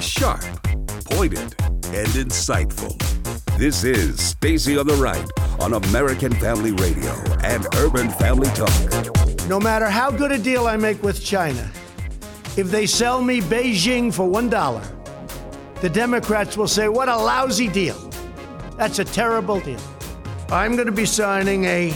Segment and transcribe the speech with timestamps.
[0.00, 0.40] Sharp,
[1.04, 1.54] pointed,
[1.92, 2.96] and insightful.
[3.58, 5.30] This is Stacy on the Right
[5.60, 7.12] on American Family Radio
[7.44, 9.46] and Urban Family Talk.
[9.46, 11.70] No matter how good a deal I make with China,
[12.56, 18.10] if they sell me Beijing for $1, the Democrats will say, What a lousy deal.
[18.78, 19.80] That's a terrible deal.
[20.48, 21.94] I'm going to be signing a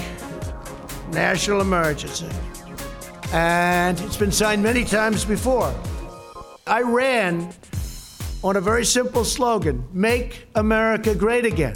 [1.10, 2.28] national emergency.
[3.32, 5.74] And it's been signed many times before.
[6.66, 7.52] I ran
[8.44, 11.74] on a very simple slogan Make America Great Again.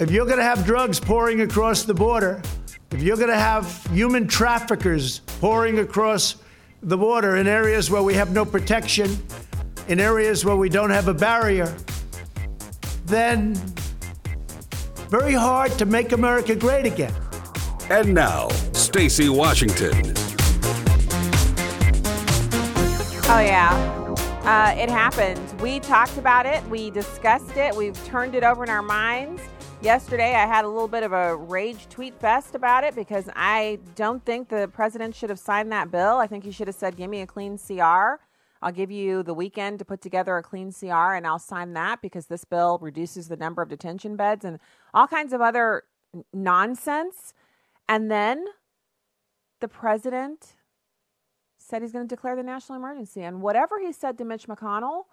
[0.00, 2.40] If you're going to have drugs pouring across the border,
[2.90, 6.36] if you're going to have human traffickers pouring across
[6.82, 9.22] the border in areas where we have no protection,
[9.86, 11.72] in areas where we don't have a barrier,
[13.04, 13.54] then
[15.10, 17.14] very hard to make America great again.
[17.90, 20.14] And now, Stacy Washington.
[23.28, 24.01] Oh, yeah.
[24.44, 25.60] Uh, it happened.
[25.60, 26.66] We talked about it.
[26.66, 27.76] We discussed it.
[27.76, 29.40] We've turned it over in our minds.
[29.80, 33.78] Yesterday, I had a little bit of a rage tweet fest about it because I
[33.94, 36.16] don't think the president should have signed that bill.
[36.16, 38.20] I think he should have said, Give me a clean CR.
[38.60, 42.02] I'll give you the weekend to put together a clean CR and I'll sign that
[42.02, 44.58] because this bill reduces the number of detention beds and
[44.92, 45.84] all kinds of other
[46.32, 47.32] nonsense.
[47.88, 48.44] And then
[49.60, 50.56] the president
[51.72, 53.22] said he's going to declare the national emergency.
[53.22, 55.04] And whatever he said to Mitch McConnell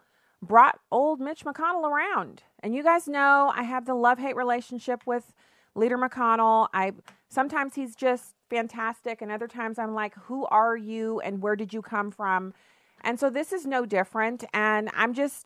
[0.42, 2.44] brought old Mitch McConnell around.
[2.62, 5.34] And you guys know I have the love hate relationship with
[5.74, 6.68] Leader McConnell.
[6.74, 6.92] I
[7.30, 11.74] sometimes he's just fantastic, and other times I'm like, who are you and where did
[11.74, 12.54] you come from?
[13.02, 14.44] And so this is no different.
[14.54, 15.46] And I'm just,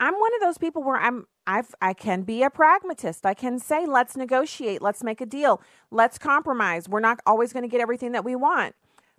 [0.00, 3.26] I'm one of those people where I'm, I've, I can be a pragmatist.
[3.26, 6.88] I can say, let's negotiate, let's make a deal, let's compromise.
[6.88, 8.74] We're not always going to get everything that we want.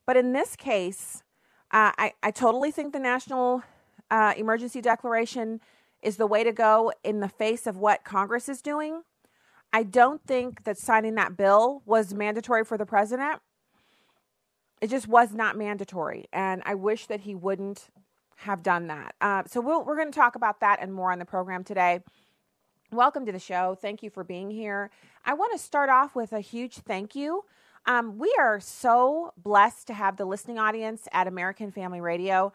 [0.05, 1.23] But in this case,
[1.71, 3.63] uh, I, I totally think the national
[4.11, 5.61] uh, emergency declaration
[6.01, 9.01] is the way to go in the face of what Congress is doing.
[9.73, 13.41] I don't think that signing that bill was mandatory for the president.
[14.79, 16.25] It just was not mandatory.
[16.31, 17.89] And I wish that he wouldn't
[18.38, 19.15] have done that.
[19.19, 21.63] Uh, so we we are going to talk about that and more on the program
[21.63, 22.01] today.
[22.91, 23.75] Welcome to the show.
[23.81, 24.91] Thank you for being here.
[25.25, 27.44] I want to start off with a huge thank you.
[27.88, 32.51] Um, we are so blessed to have the listening audience at American Family Radio.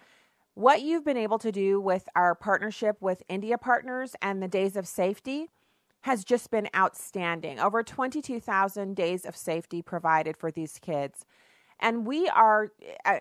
[0.54, 4.74] What you've been able to do with our partnership with India Partners and the Days
[4.74, 5.48] of Safety
[6.00, 7.60] has just been outstanding.
[7.60, 11.24] Over 22,000 days of safety provided for these kids.
[11.78, 12.72] And we are,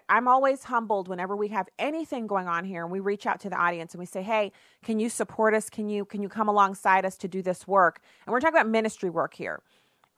[0.09, 3.49] I'm always humbled whenever we have anything going on here and we reach out to
[3.49, 4.51] the audience and we say, hey,
[4.83, 5.69] can you support us?
[5.69, 8.01] Can you, can you come alongside us to do this work?
[8.25, 9.61] And we're talking about ministry work here.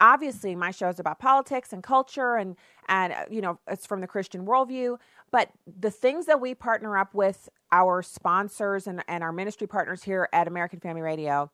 [0.01, 2.57] Obviously, my show is about politics and culture and,
[2.89, 4.97] and uh, you know, it's from the Christian worldview.
[5.31, 10.03] But the things that we partner up with our sponsors and, and our ministry partners
[10.03, 11.49] here at American Family Radio,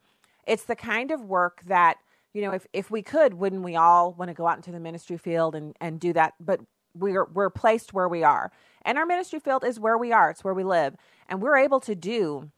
[0.48, 1.98] it's the kind of work that
[2.34, 4.80] you know, if, if we could, wouldn't we all want to go out into the
[4.80, 6.36] ministry field and, and do that?
[6.40, 6.60] But
[6.94, 8.52] we're we're placed where we are.
[8.84, 10.30] And our ministry field is where we are.
[10.30, 10.96] It's where we live.
[11.28, 12.52] And we're able to do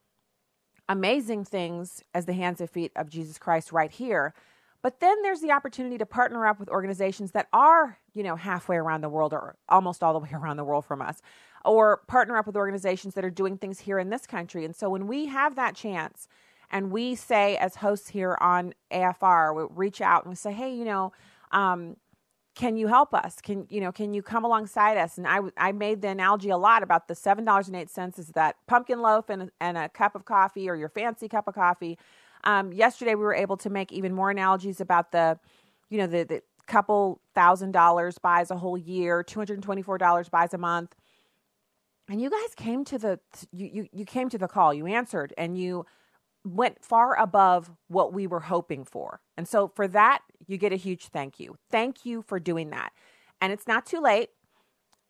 [0.88, 4.34] amazing things as the hands and feet of Jesus Christ right here.
[4.82, 8.76] But then there's the opportunity to partner up with organizations that are, you know, halfway
[8.76, 11.20] around the world or almost all the way around the world from us,
[11.64, 14.64] or partner up with organizations that are doing things here in this country.
[14.64, 16.28] And so when we have that chance
[16.70, 20.74] and we say, as hosts here on AFR, we reach out and we say, hey,
[20.74, 21.12] you know,
[21.52, 21.96] um,
[22.54, 23.40] can you help us?
[23.40, 25.18] Can you know can you come alongside us?
[25.18, 28.18] And i i made the analogy a lot about the seven dollars and eight cents
[28.18, 31.54] is that pumpkin loaf and, and a cup of coffee or your fancy cup of
[31.54, 31.96] coffee
[32.44, 35.38] um, yesterday we were able to make even more analogies about the
[35.88, 40.94] you know the, the couple thousand dollars buys a whole year $224 buys a month
[42.08, 43.18] and you guys came to the
[43.50, 45.84] you, you you came to the call you answered and you
[46.44, 49.20] went far above what we were hoping for.
[49.36, 51.56] And so for that, you get a huge thank you.
[51.70, 52.92] Thank you for doing that.
[53.40, 54.30] And it's not too late.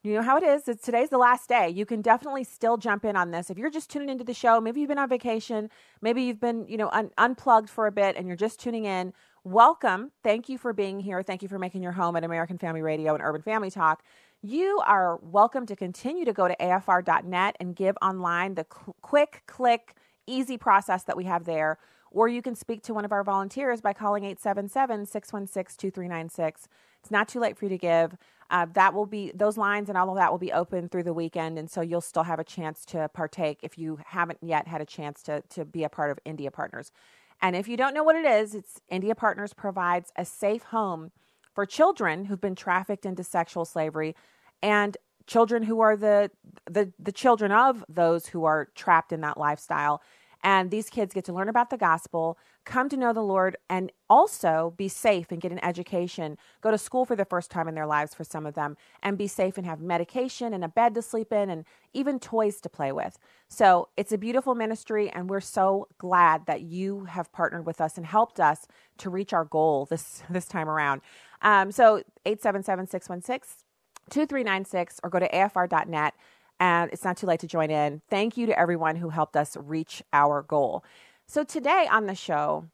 [0.03, 0.67] You know how it is.
[0.67, 1.69] It's today's the last day.
[1.69, 3.51] You can definitely still jump in on this.
[3.51, 5.69] If you're just tuning into the show, maybe you've been on vacation,
[6.01, 9.13] maybe you've been, you know, un- unplugged for a bit and you're just tuning in.
[9.45, 10.11] Welcome.
[10.25, 11.23] Thank you for being here.
[11.23, 14.03] Thank you for making your home at American Family Radio and Urban Family Talk.
[14.41, 19.43] You are welcome to continue to go to afr.net and give online the cl- quick
[19.47, 19.97] click
[20.27, 21.77] easy process that we have there.
[22.11, 26.69] Or you can speak to one of our volunteers by calling 877 616 2396.
[27.03, 28.17] It's not too late for you to give.
[28.51, 31.15] Uh, that will be those lines and all of that will be open through the
[31.15, 34.81] weekend, and so you'll still have a chance to partake if you haven't yet had
[34.81, 36.91] a chance to to be a part of India Partners.
[37.41, 41.13] And if you don't know what it is, it's India Partners provides a safe home
[41.55, 44.15] for children who've been trafficked into sexual slavery
[44.63, 44.97] and
[45.27, 46.31] children who are the,
[46.69, 50.03] the the children of those who are trapped in that lifestyle.
[50.43, 53.93] And these kids get to learn about the gospel, come to know the Lord, and
[54.09, 57.75] also be safe and get an education, go to school for the first time in
[57.75, 60.95] their lives for some of them, and be safe and have medication and a bed
[60.95, 63.19] to sleep in and even toys to play with.
[63.49, 67.97] So it's a beautiful ministry, and we're so glad that you have partnered with us
[67.97, 68.67] and helped us
[68.99, 71.03] to reach our goal this, this time around.
[71.43, 73.65] Um, so 877 616
[74.11, 76.15] 2396 or go to afr.net
[76.61, 78.03] and it's not too late to join in.
[78.11, 80.85] Thank you to everyone who helped us reach our goal.
[81.27, 82.67] So today on the show,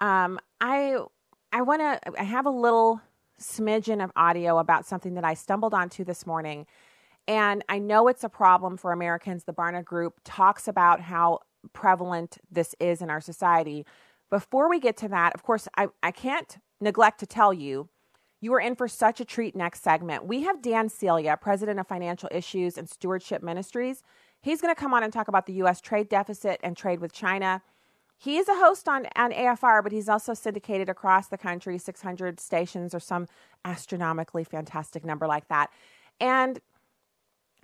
[0.00, 0.96] um, I
[1.52, 3.00] I want to I have a little
[3.40, 6.66] smidgen of audio about something that I stumbled onto this morning,
[7.28, 9.44] and I know it's a problem for Americans.
[9.44, 11.40] The Barna Group talks about how
[11.72, 13.84] prevalent this is in our society.
[14.30, 17.88] Before we get to that, of course, I, I can't neglect to tell you
[18.46, 20.24] you are in for such a treat next segment.
[20.24, 24.04] We have Dan Celia, president of Financial Issues and Stewardship Ministries.
[24.40, 25.80] He's going to come on and talk about the U.S.
[25.80, 27.60] trade deficit and trade with China.
[28.16, 32.38] He is a host on, on AFR, but he's also syndicated across the country, 600
[32.38, 33.26] stations or some
[33.64, 35.70] astronomically fantastic number like that.
[36.20, 36.60] And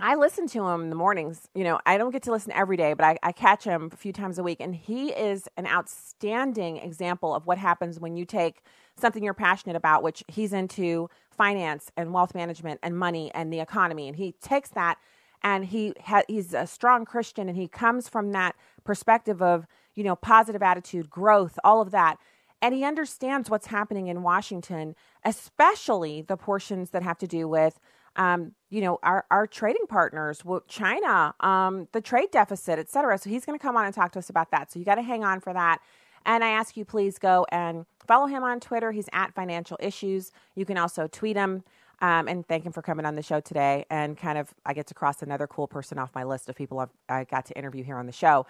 [0.01, 1.49] I listen to him in the mornings.
[1.55, 3.97] You know, I don't get to listen every day, but I, I, catch him a
[3.97, 4.59] few times a week.
[4.59, 8.65] And he is an outstanding example of what happens when you take
[9.03, 13.61] something you're passionate about, which he's into finance and wealth management and money and the
[13.61, 14.09] economy.
[14.09, 14.97] And he takes that
[15.43, 20.05] and he ha- he's a strong Christian and he comes from that perspective of, you
[20.05, 22.17] know, positive attitude, growth, all of that.
[22.63, 24.95] And he understands what's happening in Washington,
[25.25, 27.79] especially the portions that have to do with
[28.17, 33.17] um, you know, our, our trading partners, China, um, the trade deficit, et cetera.
[33.19, 34.71] So he's going to come on and talk to us about that.
[34.71, 35.81] So you got to hang on for that.
[36.25, 38.93] And I ask you, please go and follow him on Twitter.
[38.93, 40.33] He's at Financial Issues.
[40.55, 41.65] You can also tweet him
[42.01, 43.87] um, and thank him for coming on the show today.
[43.89, 46.81] And kind of, I get to cross another cool person off my list of people
[46.81, 48.47] I've, I got to interview here on the show.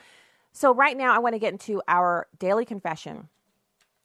[0.53, 3.29] So, right now, I want to get into our daily confession.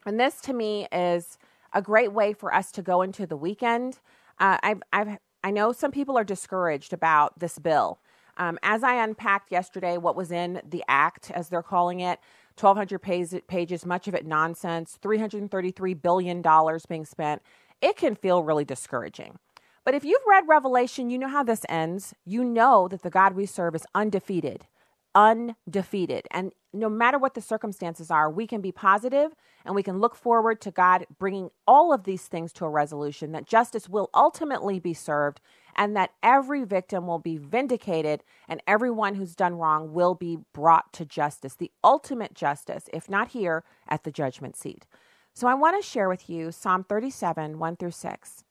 [0.05, 1.37] And this to me is
[1.73, 3.99] a great way for us to go into the weekend.
[4.39, 7.99] Uh, I've, I've, I know some people are discouraged about this bill.
[8.37, 12.19] Um, as I unpacked yesterday what was in the act, as they're calling it,
[12.59, 12.99] 1,200
[13.47, 16.43] pages, much of it nonsense, $333 billion
[16.89, 17.41] being spent.
[17.81, 19.37] It can feel really discouraging.
[19.85, 22.13] But if you've read Revelation, you know how this ends.
[22.25, 24.67] You know that the God we serve is undefeated,
[25.15, 26.27] undefeated.
[26.31, 29.33] And no matter what the circumstances are, we can be positive
[29.65, 33.31] and we can look forward to God bringing all of these things to a resolution,
[33.31, 35.39] that justice will ultimately be served,
[35.77, 40.91] and that every victim will be vindicated and everyone who's done wrong will be brought
[40.93, 44.85] to justice, the ultimate justice, if not here, at the judgment seat.
[45.33, 48.43] So I want to share with you Psalm 37, 1 through 6.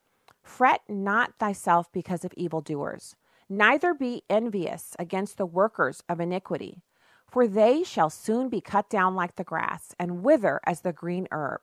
[0.43, 3.17] Fret not thyself because of evildoers,
[3.49, 6.83] neither be envious against the workers of iniquity
[7.27, 11.27] for they shall soon be cut down like the grass and wither as the green
[11.33, 11.61] herb.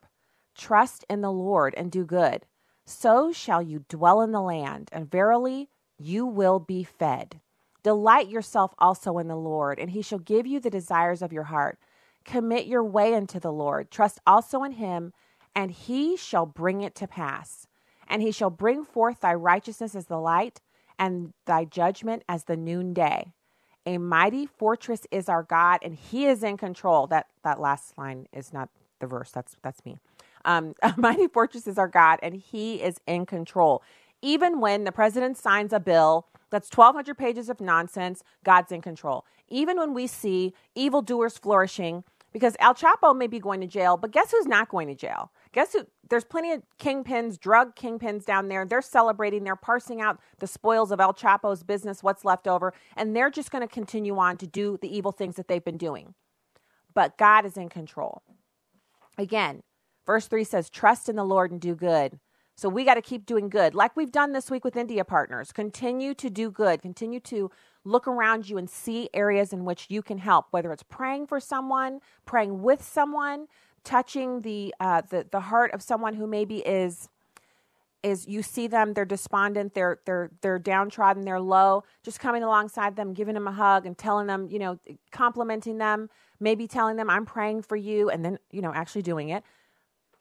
[0.56, 2.45] Trust in the Lord and do good.
[2.86, 7.40] So shall you dwell in the land, and verily you will be fed.
[7.82, 11.44] Delight yourself also in the Lord, and he shall give you the desires of your
[11.44, 11.78] heart.
[12.26, 13.92] Commit your way unto the Lord.
[13.92, 15.14] Trust also in him,
[15.56, 17.68] and he shall bring it to pass.
[18.08, 20.62] And he shall bring forth thy righteousness as the light,
[21.00, 23.34] and thy judgment as the noonday.
[23.86, 27.08] A mighty fortress is our God, and He is in control.
[27.08, 29.32] That that last line is not the verse.
[29.32, 29.98] That's that's me.
[30.46, 33.84] Um, mighty fortress is our God, and He is in control.
[34.22, 39.26] Even when the president signs a bill that's 1,200 pages of nonsense, God's in control.
[39.50, 44.12] Even when we see evildoers flourishing, because El Chapo may be going to jail, but
[44.12, 45.32] guess who's not going to jail?
[45.52, 45.88] Guess who?
[46.10, 48.66] There's plenty of kingpins, drug kingpins down there.
[48.66, 53.16] They're celebrating, they're parsing out the spoils of El Chapo's business, what's left over, and
[53.16, 56.16] they're just going to continue on to do the evil things that they've been doing.
[56.94, 58.24] But God is in control.
[59.18, 59.62] Again,
[60.05, 62.19] verse 3 says, Trust in the Lord and do good.
[62.55, 65.51] So we got to keep doing good, like we've done this week with India partners.
[65.51, 66.83] Continue to do good.
[66.83, 67.50] Continue to
[67.83, 71.39] look around you and see areas in which you can help, whether it's praying for
[71.39, 73.48] someone, praying with someone,
[73.83, 77.10] touching the uh, the the heart of someone who maybe is
[78.03, 82.98] is you see them they're despondent they're they're they're downtrodden they're low just coming alongside
[82.98, 84.77] them giving them a hug and telling them you know
[85.12, 89.29] complimenting them maybe telling them i'm praying for you and then you know actually doing
[89.29, 89.43] it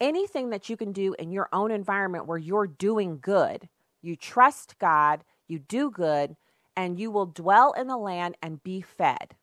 [0.02, 3.68] anything that you can do in your own environment where you're doing good
[4.02, 6.36] you trust god you do good
[6.76, 9.34] and you will dwell in the land and be fed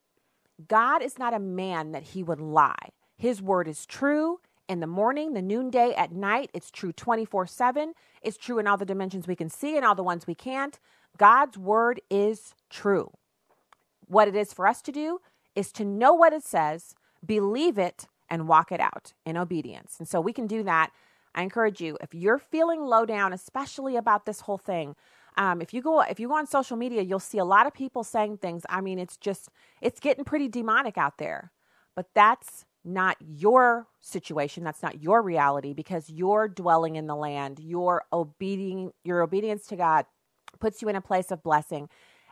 [0.68, 4.40] god is not a man that he would lie his word is true
[4.70, 6.52] in the morning, the noonday, at night.
[6.54, 7.94] It's true 24 7.
[8.22, 10.80] It's true in all the dimensions we can see and all the ones we can't.
[11.18, 13.12] God's word is true.
[14.08, 15.20] What it is for us to do
[15.56, 16.94] is to know what it says,
[17.26, 19.96] believe it, and walk it out in obedience.
[20.00, 20.92] And so we can do that.
[21.36, 24.96] I encourage you, if you're feeling low down, especially about this whole thing,
[25.38, 27.74] um, if you go if you go on social media, you'll see a lot of
[27.74, 28.64] people saying things.
[28.70, 29.50] I mean, it's just
[29.82, 31.52] it's getting pretty demonic out there.
[31.96, 34.64] But that's not your situation.
[34.64, 37.60] That's not your reality because you're dwelling in the land.
[37.60, 40.06] Your obedient your obedience to God
[40.60, 41.90] puts you in a place of blessing.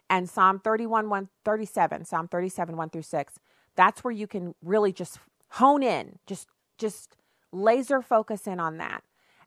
[0.09, 3.33] And Psalm 31, 1, 37, Psalm 37, 1 through 6,
[3.75, 5.19] that's where you can really just
[5.51, 7.17] hone in, just just
[7.51, 9.03] laser focus in on that.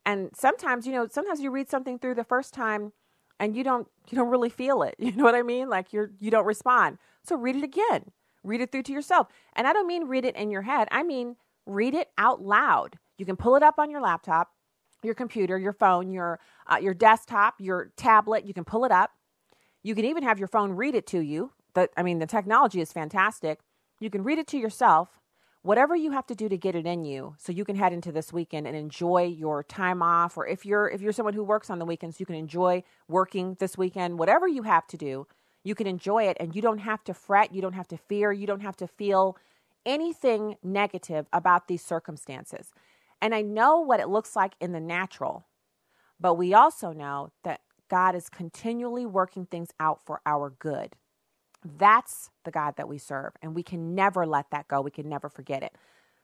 [0.06, 2.92] And sometimes, you know, sometimes you read something through the first time
[3.38, 4.94] and you don't you don't really feel it.
[4.98, 5.68] You know what I mean?
[5.68, 6.98] Like you're you don't respond.
[7.24, 8.10] So read it again.
[8.42, 9.28] Read it through to yourself.
[9.54, 10.88] And I don't mean read it in your head.
[10.90, 12.98] I mean read it out loud.
[13.18, 14.48] You can pull it up on your laptop,
[15.02, 16.40] your computer, your phone, your
[16.70, 18.46] uh, your desktop, your tablet.
[18.46, 19.10] You can pull it up.
[19.82, 21.52] You can even have your phone read it to you.
[21.74, 23.60] But I mean, the technology is fantastic.
[23.98, 25.19] You can read it to yourself
[25.62, 28.10] whatever you have to do to get it in you so you can head into
[28.12, 31.70] this weekend and enjoy your time off or if you're if you're someone who works
[31.70, 35.26] on the weekends you can enjoy working this weekend whatever you have to do
[35.62, 38.32] you can enjoy it and you don't have to fret you don't have to fear
[38.32, 39.36] you don't have to feel
[39.86, 42.70] anything negative about these circumstances.
[43.22, 45.46] And i know what it looks like in the natural
[46.18, 50.96] but we also know that god is continually working things out for our good
[51.64, 54.80] that's the God that we serve, and we can never let that go.
[54.80, 55.74] We can never forget it.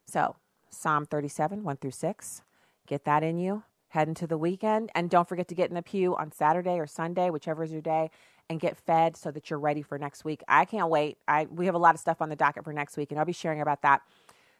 [0.06, 0.36] So,
[0.70, 2.42] Psalm 37, 1 through 6,
[2.86, 3.62] get that in you.
[3.88, 6.86] Head into the weekend, and don't forget to get in the pew on Saturday or
[6.86, 8.10] Sunday, whichever is your day,
[8.50, 10.42] and get fed so that you're ready for next week.
[10.48, 11.18] I can't wait.
[11.28, 13.26] I we have a lot of stuff on the docket for next week, and I'll
[13.26, 14.02] be sharing about that.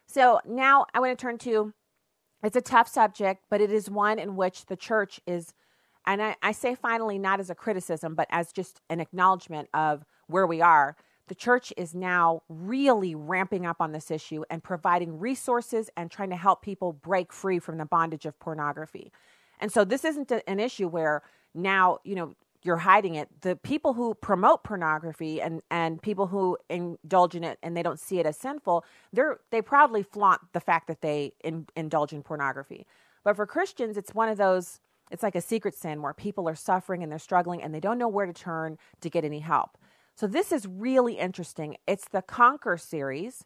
[0.06, 1.72] So now I want to turn to
[2.42, 5.52] it's a tough subject, but it is one in which the church is,
[6.06, 10.04] and I, I say finally not as a criticism, but as just an acknowledgement of
[10.26, 10.96] where we are,
[11.28, 16.30] the church is now really ramping up on this issue and providing resources and trying
[16.30, 19.12] to help people break free from the bondage of pornography.
[19.58, 21.22] And so this isn't an issue where
[21.54, 23.28] now, you know, you're hiding it.
[23.42, 28.00] The people who promote pornography and, and people who indulge in it and they don't
[28.00, 32.22] see it as sinful, they're they proudly flaunt the fact that they in, indulge in
[32.22, 32.86] pornography.
[33.24, 34.80] But for Christians, it's one of those
[35.10, 37.98] it's like a secret sin where people are suffering and they're struggling and they don't
[37.98, 39.78] know where to turn to get any help.
[40.16, 41.76] So this is really interesting.
[41.86, 43.44] It's the Conquer series,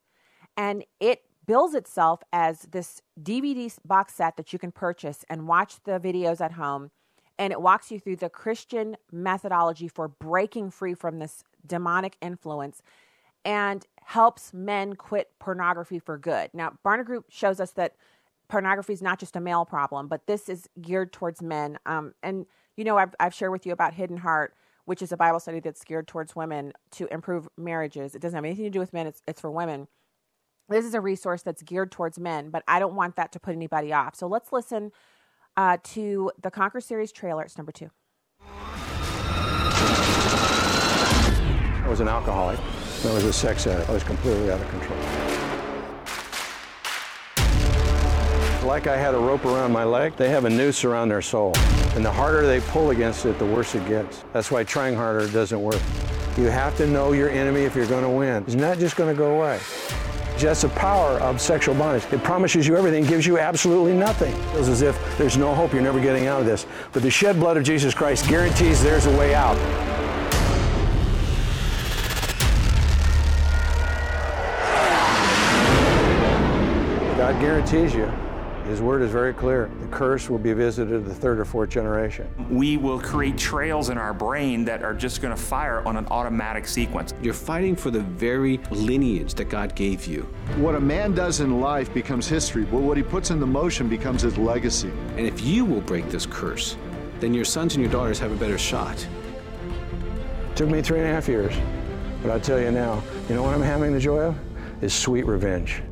[0.57, 5.83] and it bills itself as this DVD box set that you can purchase and watch
[5.83, 6.93] the videos at home.
[7.41, 12.83] And it walks you through the Christian methodology for breaking free from this demonic influence
[13.45, 16.51] and helps men quit pornography for good.
[16.53, 17.97] Now, Barna Group shows us that
[18.47, 21.79] pornography is not just a male problem, but this is geared towards men.
[21.85, 22.47] Um, and,
[22.77, 24.55] you know, I've, I've shared with you about Hidden Heart
[24.91, 28.17] which is a Bible study that's geared towards women to improve marriages.
[28.17, 29.87] It doesn't have anything to do with men, it's, it's for women.
[30.69, 33.55] This is a resource that's geared towards men, but I don't want that to put
[33.55, 34.17] anybody off.
[34.17, 34.91] So let's listen
[35.57, 37.45] uh, to the Conquer series trailer.
[37.45, 37.93] It's number two.
[41.85, 42.59] I was an alcoholic.
[42.59, 43.89] I was a sex addict.
[43.89, 45.10] I was completely out of control.
[48.65, 51.55] Like I had a rope around my leg, they have a noose around their soul.
[51.97, 54.23] And the harder they pull against it, the worse it gets.
[54.35, 55.81] That's why trying harder doesn't work.
[56.37, 58.43] You have to know your enemy if you're going to win.
[58.43, 59.59] It's not just going to go away.
[60.37, 62.05] Just the power of sexual bondage.
[62.13, 64.35] It promises you everything, gives you absolutely nothing.
[64.35, 66.67] It feels as if there's no hope, you're never getting out of this.
[66.93, 69.57] But the shed blood of Jesus Christ guarantees there's a way out.
[77.17, 78.13] God guarantees you
[78.67, 79.71] his word is very clear.
[79.81, 82.29] The curse will be visited the third or fourth generation.
[82.51, 86.07] We will create trails in our brain that are just going to fire on an
[86.11, 87.15] automatic sequence.
[87.23, 90.23] You're fighting for the very lineage that God gave you.
[90.57, 94.23] What a man does in life becomes history, but what he puts into motion becomes
[94.23, 94.91] his legacy.
[95.17, 96.77] And if you will break this curse,
[97.19, 99.07] then your sons and your daughters have a better shot.
[100.51, 101.55] It took me three and a half years,
[102.23, 104.39] but I'll tell you now, you know what I'm having the joy of?
[104.83, 105.83] Is sweet revenge.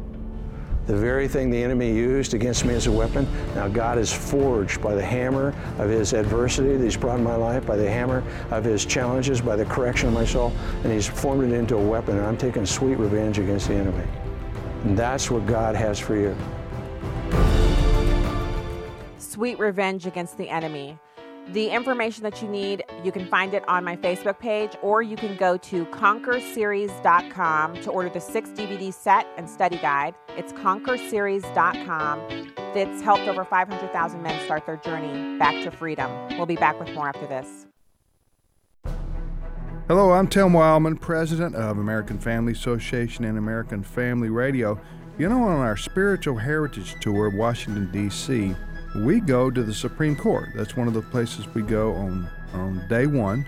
[0.89, 4.81] The very thing the enemy used against me as a weapon, now God is forged
[4.81, 8.25] by the hammer of his adversity that he's brought in my life, by the hammer
[8.51, 10.51] of his challenges, by the correction of my soul,
[10.85, 14.07] and he's formed it into a weapon, and I'm taking sweet revenge against the enemy.
[14.85, 16.35] And that's what God has for you.
[19.19, 20.99] Sweet revenge against the enemy.
[21.53, 25.17] The information that you need, you can find it on my Facebook page, or you
[25.17, 30.15] can go to conquerseries.com to order the six DVD set and study guide.
[30.37, 32.53] It's conquerseries.com.
[32.75, 36.11] that's helped over 500,000 men start their journey back to freedom.
[36.37, 37.67] We'll be back with more after this.
[39.87, 44.79] Hello, I'm Tim Wildmon, president of American Family Association and American Family Radio.
[45.17, 48.55] You know, on our spiritual heritage tour, Washington, D.C.,
[48.95, 50.51] we go to the Supreme Court.
[50.55, 53.47] That's one of the places we go on, on day one,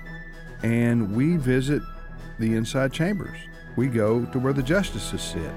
[0.63, 1.83] and we visit
[2.39, 3.39] the inside chambers.
[3.77, 5.53] We go to where the justices sit.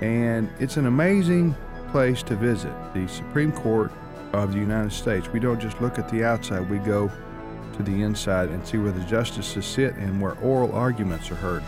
[0.00, 1.54] And it's an amazing
[1.90, 3.90] place to visit, the Supreme Court
[4.32, 5.28] of the United States.
[5.28, 7.10] We don't just look at the outside, we go
[7.76, 11.62] to the inside and see where the justices sit and where oral arguments are heard.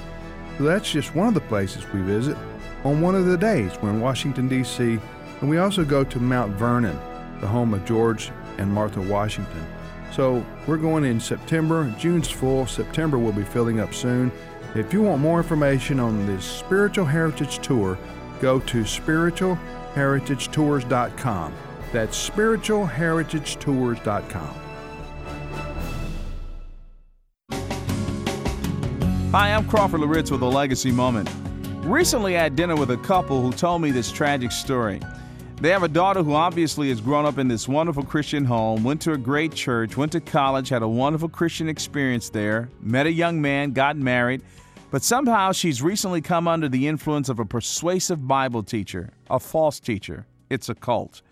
[0.58, 2.36] So that's just one of the places we visit
[2.84, 3.72] on one of the days.
[3.82, 4.98] We're in Washington, D.C.,
[5.40, 6.96] and we also go to Mount Vernon,
[7.42, 9.66] the home of George and Martha Washington.
[10.12, 11.94] So we're going in September.
[11.98, 12.66] June's full.
[12.66, 14.32] September will be filling up soon.
[14.74, 17.98] If you want more information on this Spiritual Heritage Tour,
[18.40, 21.54] go to spiritualheritagetours.com.
[21.92, 24.54] That's spiritualheritagetours.com.
[29.32, 31.28] Hi, I'm Crawford Loritts with a legacy moment.
[31.82, 35.00] Recently, I had dinner with a couple who told me this tragic story.
[35.62, 39.00] They have a daughter who obviously has grown up in this wonderful Christian home, went
[39.02, 43.12] to a great church, went to college, had a wonderful Christian experience there, met a
[43.12, 44.42] young man, got married,
[44.90, 49.78] but somehow she's recently come under the influence of a persuasive Bible teacher, a false
[49.78, 50.26] teacher.
[50.50, 51.22] It's a cult.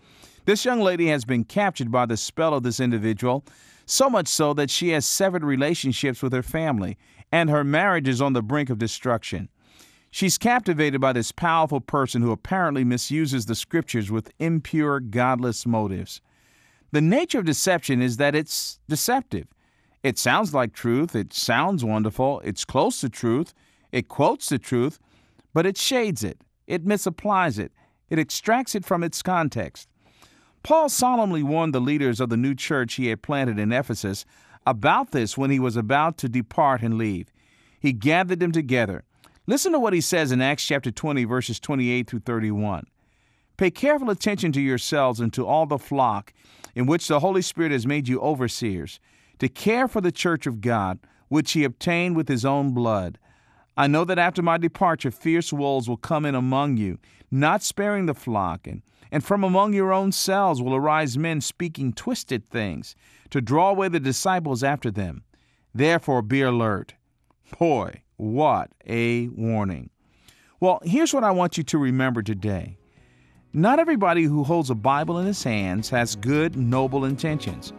[0.45, 3.45] This young lady has been captured by the spell of this individual,
[3.85, 6.97] so much so that she has severed relationships with her family
[7.33, 9.49] and her marriage is on the brink of destruction.
[10.11, 16.21] She's captivated by this powerful person who apparently misuses the scriptures with impure, godless motives.
[16.91, 19.47] The nature of deception is that it's deceptive.
[20.03, 23.55] It sounds like truth, it sounds wonderful, it's close to truth,
[23.93, 24.99] it quotes the truth,
[25.53, 27.71] but it shades it, it misapplies it,
[28.09, 29.89] it extracts it from its context.
[30.63, 34.25] Paul solemnly warned the leaders of the new church he had planted in Ephesus
[34.67, 37.33] about this when he was about to depart and leave.
[37.79, 39.05] He gathered them together.
[39.47, 42.87] Listen to what he says in Acts chapter 20, verses 28 through 31.
[43.57, 46.33] Pay careful attention to yourselves and to all the flock
[46.75, 49.01] in which the Holy Spirit has made you overseers,
[49.39, 53.19] to care for the church of God, which he obtained with his own blood.
[53.77, 56.99] I know that after my departure, fierce wolves will come in among you,
[57.31, 61.93] not sparing the flock, and, and from among your own selves will arise men speaking
[61.93, 62.95] twisted things
[63.31, 65.23] to draw away the disciples after them.
[65.75, 66.95] Therefore, be alert.
[67.59, 69.89] Boy, what a warning.
[70.61, 72.77] Well, here's what I want you to remember today.
[73.55, 77.73] Not everybody who holds a Bible in his hands has good, noble intentions.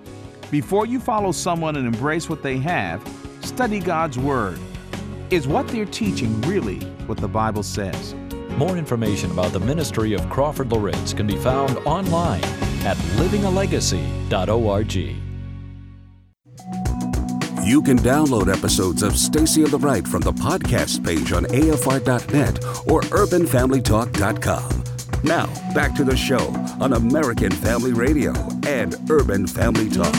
[0.49, 3.07] Before you follow someone and embrace what they have,
[3.41, 4.59] study God's Word.
[5.29, 8.15] Is what they're teaching really what the Bible says?
[8.57, 12.43] More information about the ministry of Crawford Loritts can be found online
[12.83, 15.30] at livingalegacy.org.
[17.71, 22.65] You can download episodes of Stacy on the Right from the podcast page on afr.net
[22.85, 24.83] or urbanfamilytalk.com.
[25.23, 26.49] Now, back to the show
[26.81, 28.33] on American Family Radio
[28.67, 30.13] and Urban Family Talk.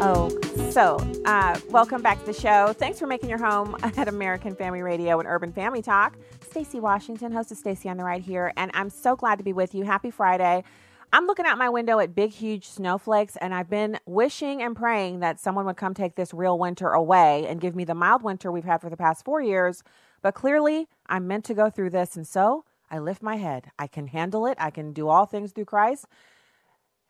[0.00, 0.30] Oh,
[0.70, 2.72] so uh, welcome back to the show.
[2.72, 6.16] Thanks for making your home at American Family Radio and Urban Family Talk.
[6.48, 9.52] Stacy Washington, host of Stacy on the Right here, and I'm so glad to be
[9.52, 9.82] with you.
[9.82, 10.62] Happy Friday.
[11.14, 15.20] I'm looking out my window at big, huge snowflakes, and I've been wishing and praying
[15.20, 18.50] that someone would come take this real winter away and give me the mild winter
[18.50, 19.82] we've had for the past four years.
[20.22, 23.70] But clearly, I'm meant to go through this, and so I lift my head.
[23.78, 24.56] I can handle it.
[24.58, 26.06] I can do all things through Christ.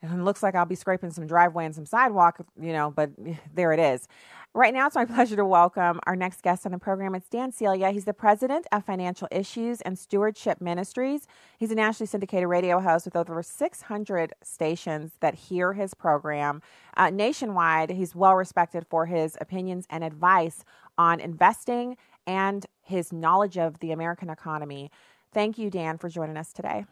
[0.02, 3.10] And it looks like I'll be scraping some driveway and some sidewalk, you know, but
[3.54, 4.08] there it is.
[4.54, 7.14] Right now, it's my pleasure to welcome our next guest on the program.
[7.14, 7.90] It's Dan Celia.
[7.90, 11.26] He's the president of Financial Issues and Stewardship Ministries.
[11.56, 16.60] He's a nationally syndicated radio host with over 600 stations that hear his program.
[16.98, 20.64] Uh, nationwide, he's well respected for his opinions and advice
[20.98, 24.90] on investing and his knowledge of the American economy.
[25.32, 26.84] Thank you, Dan, for joining us today.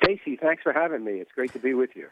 [0.00, 1.14] Stacy, thanks for having me.
[1.14, 2.06] It's great to be with you.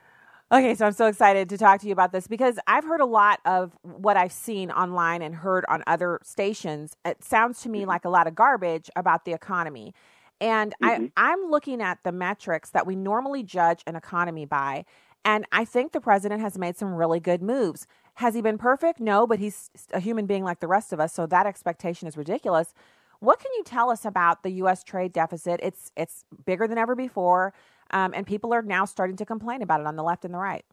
[0.53, 3.07] Okay, so I'm so excited to talk to you about this because I've heard a
[3.07, 6.97] lot of what I've seen online and heard on other stations.
[7.05, 7.89] It sounds to me mm-hmm.
[7.89, 9.95] like a lot of garbage about the economy.
[10.41, 11.07] And mm-hmm.
[11.17, 14.87] I, I'm looking at the metrics that we normally judge an economy by.
[15.25, 17.87] And I think the president has made some really good moves.
[18.15, 18.99] Has he been perfect?
[18.99, 21.13] No, but he's a human being like the rest of us.
[21.13, 22.75] So that expectation is ridiculous.
[23.21, 24.83] What can you tell us about the U.S.
[24.83, 25.61] trade deficit?
[25.63, 27.53] It's it's bigger than ever before.
[27.93, 30.39] Um, and people are now starting to complain about it on the left and the
[30.39, 30.65] right.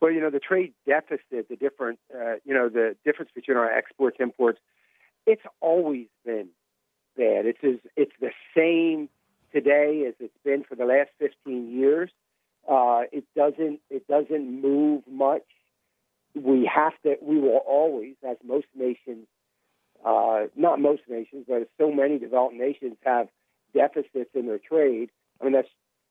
[0.00, 3.70] Well, you know, the trade deficit, the different, uh, you know, the difference between our
[3.70, 4.58] exports imports,
[5.26, 6.48] it's always been
[7.16, 7.44] bad.
[7.46, 9.10] It's as, it's the same
[9.52, 12.10] today as it's been for the last 15 years.
[12.68, 15.42] Uh, it doesn't it doesn't move much.
[16.34, 19.26] we have to, we will always, as most nations,
[20.04, 23.28] uh, not most nations, but so many developed nations have
[23.74, 25.10] deficits in their trade.
[25.40, 25.68] I mean, that's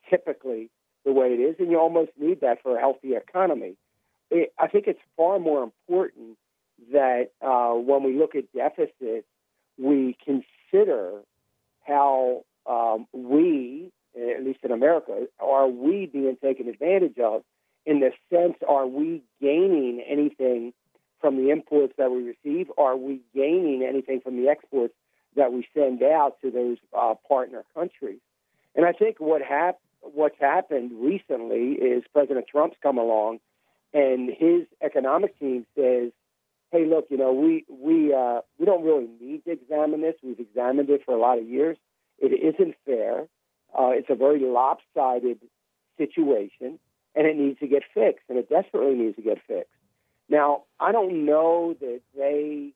[0.09, 0.69] typically
[1.05, 3.75] the way it is, and you almost need that for a healthy economy.
[4.29, 6.37] It, I think it's far more important
[6.91, 9.27] that uh, when we look at deficits,
[9.77, 11.21] we consider
[11.85, 17.43] how um, we, at least in America, are we being taken advantage of?
[17.85, 20.73] In the sense, are we gaining anything
[21.21, 22.71] from the imports that we receive?
[22.77, 24.93] Are we gaining anything from the exports
[25.35, 28.19] that we send out to those uh, partner countries?
[28.75, 33.39] And I think what hap- what's happened recently is President Trump's come along,
[33.93, 36.11] and his economic team says,
[36.71, 40.15] "Hey, look, you know, we we uh, we don't really need to examine this.
[40.23, 41.77] We've examined it for a lot of years.
[42.19, 43.27] It isn't fair.
[43.77, 45.39] Uh, it's a very lopsided
[45.97, 46.79] situation,
[47.15, 49.71] and it needs to get fixed, and it desperately needs to get fixed."
[50.29, 52.73] Now, I don't know that they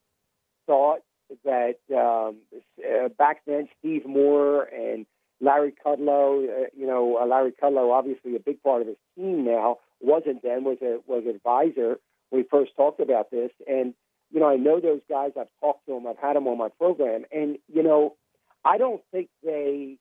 [0.66, 1.02] thought
[1.44, 2.36] that um,
[2.84, 5.06] uh, back then Steve Moore and
[5.40, 9.44] Larry Kudlow, uh, you know, uh, Larry Kudlow, obviously a big part of his team
[9.44, 11.98] now, wasn't then was a was advisor
[12.30, 13.94] when we first talked about this, and
[14.30, 15.32] you know, I know those guys.
[15.38, 16.06] I've talked to them.
[16.06, 18.16] I've had them on my program, and you know,
[18.64, 19.98] I don't think they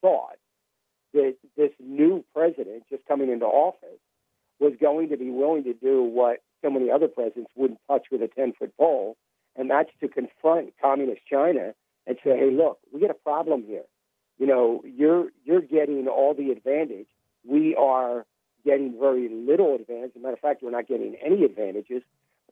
[0.00, 0.36] thought
[1.12, 4.00] that this new president just coming into office
[4.58, 8.22] was going to be willing to do what so many other presidents wouldn't touch with
[8.22, 9.16] a 10 foot pole,
[9.56, 11.72] and that's to confront communist China
[12.06, 13.84] and say, hey, look, we got a problem here.
[14.40, 17.08] You know, you're you're getting all the advantage.
[17.46, 18.24] We are
[18.64, 20.12] getting very little advantage.
[20.16, 22.02] As a matter of fact, we're not getting any advantages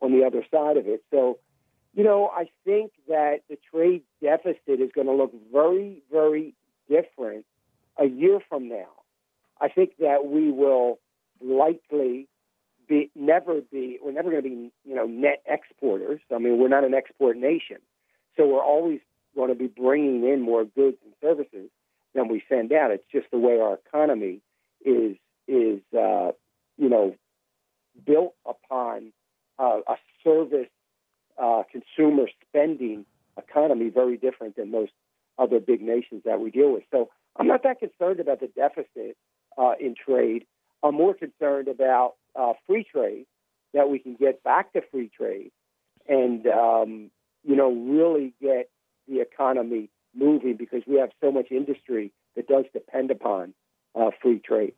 [0.03, 1.03] on the other side of it.
[1.11, 1.39] So,
[1.95, 6.55] you know, I think that the trade deficit is going to look very, very
[6.91, 7.47] different
[7.97, 8.91] a year from now.
[9.59, 10.99] I think that we will
[11.41, 12.29] likely
[12.87, 16.21] be never be we're never going to be you know net exporters.
[16.31, 17.79] I mean, we're not an export nation,
[18.37, 19.01] so we're always
[19.35, 21.71] going to be bringing in more goods and services
[22.15, 22.91] than we send out.
[22.91, 24.41] It's just the way our economy
[24.85, 25.17] is
[25.47, 26.33] is uh,
[26.77, 27.15] you know
[28.05, 29.13] built upon
[29.59, 30.69] uh, a service
[31.39, 33.05] uh, consumer spending
[33.37, 34.93] economy, very different than most
[35.39, 36.83] other big nations that we deal with.
[36.91, 39.17] So I'm not that concerned about the deficit
[39.57, 40.45] uh, in trade.
[40.83, 43.27] I'm more concerned about uh, free trade,
[43.75, 45.51] that we can get back to free trade
[46.09, 47.11] and, um,
[47.45, 48.71] you know, really get
[49.07, 53.55] the economy moving because we have so much industry that does depend upon
[53.95, 54.75] uh, free trade.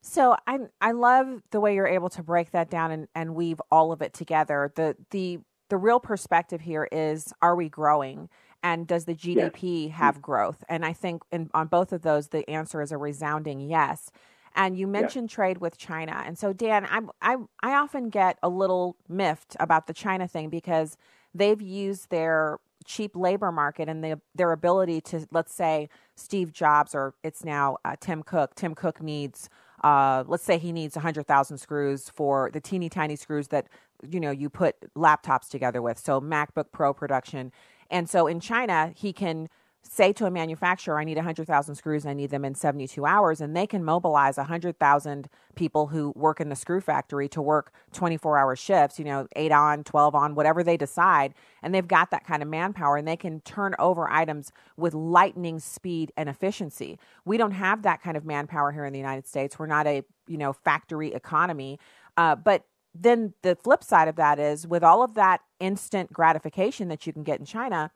[0.00, 3.60] So I I love the way you're able to break that down and, and weave
[3.70, 4.72] all of it together.
[4.76, 8.28] The the the real perspective here is are we growing
[8.62, 9.96] and does the GDP yes.
[9.96, 10.62] have growth?
[10.68, 14.12] And I think in, on both of those the answer is a resounding yes.
[14.54, 15.34] And you mentioned yeah.
[15.34, 16.22] trade with China.
[16.24, 20.48] And so, Dan, I, I, I often get a little miffed about the China thing
[20.48, 20.96] because
[21.34, 26.94] they've used their cheap labor market and the, their ability to, let's say, Steve Jobs
[26.94, 28.54] or it's now uh, Tim Cook.
[28.54, 29.48] Tim Cook needs,
[29.84, 33.68] uh, let's say he needs 100,000 screws for the teeny tiny screws that,
[34.08, 35.98] you know, you put laptops together with.
[35.98, 37.52] So MacBook Pro production.
[37.90, 39.48] And so in China, he can
[39.88, 43.40] say to a manufacturer, I need 100,000 screws and I need them in 72 hours,
[43.40, 48.38] and they can mobilize 100,000 people who work in the screw factory to work 24
[48.38, 51.34] hour shifts, you know, eight on, 12 on, whatever they decide.
[51.62, 55.58] And they've got that kind of manpower and they can turn over items with lightning
[55.58, 56.98] speed and efficiency.
[57.24, 59.58] We don't have that kind of manpower here in the United States.
[59.58, 61.78] We're not a, you know, factory economy.
[62.16, 66.88] Uh, but then the flip side of that is with all of that instant gratification
[66.88, 67.90] that you can get in China,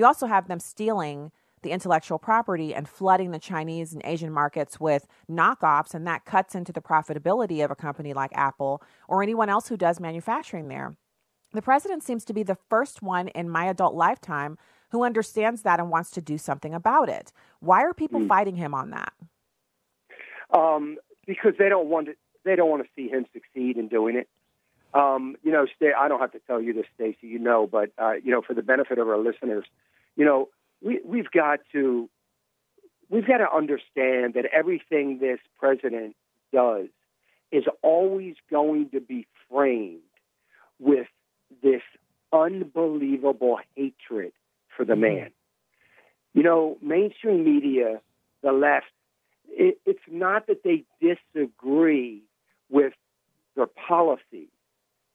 [0.00, 1.30] you also have them stealing
[1.62, 6.54] the intellectual property and flooding the Chinese and Asian markets with knockoffs, and that cuts
[6.54, 10.96] into the profitability of a company like Apple or anyone else who does manufacturing there.
[11.52, 14.56] The president seems to be the first one in my adult lifetime
[14.90, 17.30] who understands that and wants to do something about it.
[17.58, 18.28] Why are people mm.
[18.28, 19.12] fighting him on that?
[20.50, 22.14] Um, because they don't want to.
[22.42, 24.30] They don't want to see him succeed in doing it.
[24.92, 25.66] Um, you know,
[25.98, 27.28] I don't have to tell you this, Stacy.
[27.28, 29.64] You know, but uh, you know, for the benefit of our listeners,
[30.16, 30.48] you know,
[30.82, 32.08] we, we've got to
[33.08, 36.16] we've got to understand that everything this president
[36.52, 36.86] does
[37.52, 40.00] is always going to be framed
[40.78, 41.08] with
[41.62, 41.82] this
[42.32, 44.32] unbelievable hatred
[44.76, 45.02] for the mm-hmm.
[45.02, 45.30] man.
[46.32, 48.00] You know, mainstream media,
[48.42, 48.86] the left,
[49.48, 52.22] it, it's not that they disagree
[52.68, 52.92] with
[53.56, 54.48] their policies.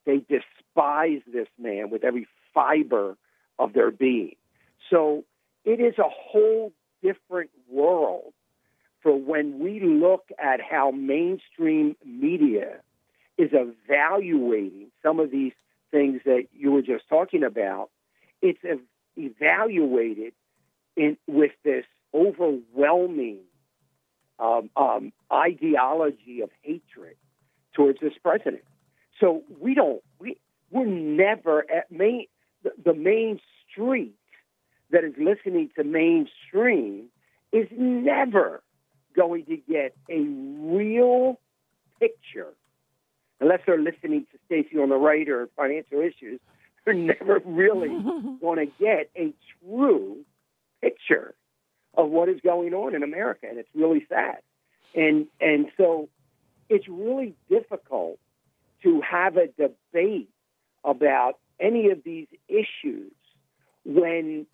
[0.05, 3.17] They despise this man with every fiber
[3.57, 4.35] of their being.
[4.89, 5.23] So
[5.63, 8.33] it is a whole different world
[9.01, 12.79] for when we look at how mainstream media
[13.37, 15.53] is evaluating some of these
[15.91, 17.89] things that you were just talking about.
[18.41, 18.59] It's
[19.15, 20.33] evaluated
[20.95, 23.39] in, with this overwhelming
[24.39, 27.15] um, um, ideology of hatred
[27.73, 28.63] towards this president.
[29.19, 30.37] So we don't we
[30.71, 32.25] we're never at main
[32.63, 34.15] the, the main street
[34.91, 37.07] that is listening to mainstream
[37.51, 38.61] is never
[39.15, 41.39] going to get a real
[41.99, 42.53] picture
[43.39, 46.39] unless they're listening to Stacy on the right or financial issues.
[46.85, 47.89] They're never really
[48.41, 50.17] going to get a true
[50.81, 51.33] picture
[51.95, 54.37] of what is going on in America, and it's really sad.
[54.93, 56.09] And and so
[56.69, 58.19] it's really difficult
[58.85, 60.29] to have a debate
[60.83, 63.11] about any of these issues
[63.83, 64.45] when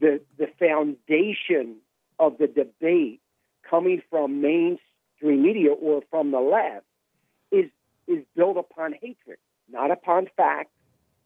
[0.00, 1.76] the the foundation
[2.18, 3.20] of the debate
[3.68, 6.86] coming from mainstream media or from the left
[7.52, 7.70] is
[8.08, 9.38] is built upon hatred,
[9.70, 10.70] not upon fact,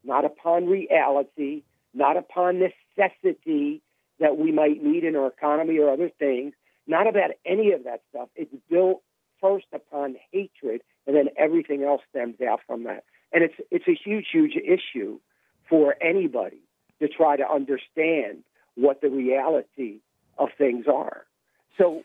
[0.03, 3.81] not upon reality, not upon necessity
[4.19, 6.53] that we might need in our economy or other things,
[6.87, 8.27] not about any of that stuff.
[8.35, 9.01] It's built
[9.41, 13.03] first upon hatred, and then everything else stems out from that.
[13.31, 15.19] And it's it's a huge, huge issue
[15.69, 16.61] for anybody
[16.99, 18.43] to try to understand
[18.75, 19.99] what the reality
[20.37, 21.25] of things are.
[21.77, 22.03] So,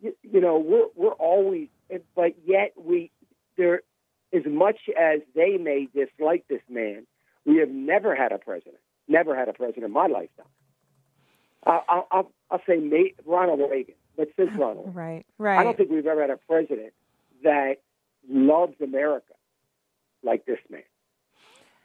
[0.00, 1.68] you, you know, we're we're always,
[2.14, 3.10] but yet we
[3.56, 3.82] there,
[4.32, 7.06] as much as they may dislike this man,
[7.44, 10.46] we have never had a president, never had a president in my lifetime.
[11.66, 15.58] I'll, I'll, I'll say Ronald Reagan, but since Ronald, right, right.
[15.58, 16.92] I don't think we've ever had a president
[17.42, 17.76] that
[18.28, 19.34] loves America
[20.22, 20.82] like this man.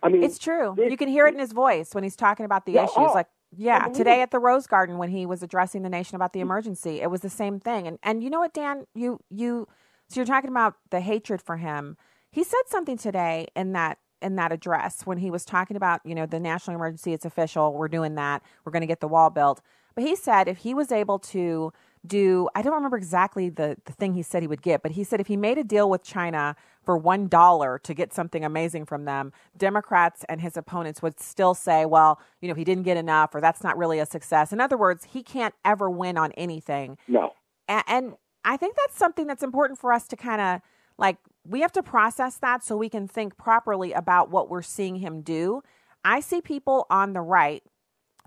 [0.02, 0.74] I mean, it's true.
[0.78, 2.96] This, you can hear it in his voice when he's talking about the yeah, issues.
[2.98, 6.34] Oh, like, yeah, today at the Rose Garden when he was addressing the nation about
[6.34, 6.44] the mm.
[6.44, 7.88] emergency, it was the same thing.
[7.88, 9.68] And and you know what, Dan, you you
[10.08, 11.98] so you're talking about the hatred for him.
[12.32, 16.16] He said something today in that in that address when he was talking about you
[16.16, 17.14] know the national emergency.
[17.14, 17.74] It's official.
[17.74, 18.44] We're doing that.
[18.64, 19.62] We're going to get the wall built.
[19.96, 21.74] But he said if he was able to
[22.06, 25.04] do I don't remember exactly the, the thing he said he would get, but he
[25.04, 28.86] said if he made a deal with China for one dollar to get something amazing
[28.86, 32.98] from them, Democrats and his opponents would still say, well, you know, he didn't get
[32.98, 34.54] enough or that's not really a success.
[34.54, 36.98] In other words, he can't ever win on anything.
[37.08, 37.34] No.
[37.68, 38.14] And, and
[38.46, 40.62] I think that's something that's important for us to kind of
[40.98, 44.98] like we have to process that so we can think properly about what we're seeing
[44.98, 45.62] him do.
[46.06, 47.64] I see people on the right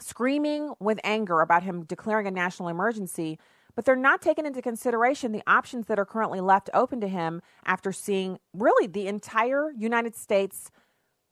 [0.01, 3.39] screaming with anger about him declaring a national emergency
[3.75, 7.43] but they're not taking into consideration the options that are currently left open to him
[7.65, 10.71] after seeing really the entire United States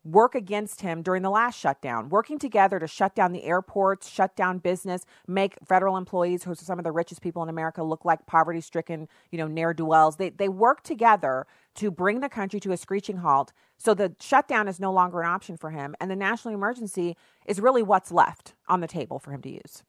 [0.05, 4.35] work against him during the last shutdown, working together to shut down the airports, shut
[4.35, 8.05] down business, make federal employees, who are some of the richest people in America, look
[8.05, 10.17] like poverty stricken, you know, ne'er do wells.
[10.17, 13.53] They, they work together to bring the country to a screeching halt.
[13.77, 15.95] So the shutdown is no longer an option for him.
[16.01, 19.83] And the national emergency is really what's left on the table for him to use.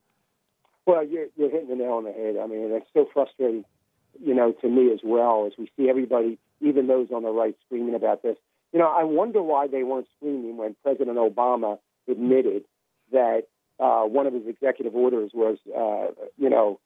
[0.86, 2.36] Well, you're, you're hitting the nail on the head.
[2.42, 3.66] I mean, it's so frustrating,
[4.20, 7.56] you know, to me as well as we see everybody, even those on the right,
[7.66, 8.38] screaming about this.
[8.74, 11.78] You know, I wonder why they weren't screaming when President Obama
[12.10, 12.64] admitted
[13.12, 13.44] that
[13.80, 16.80] uh, one of his executive orders was, uh, you know,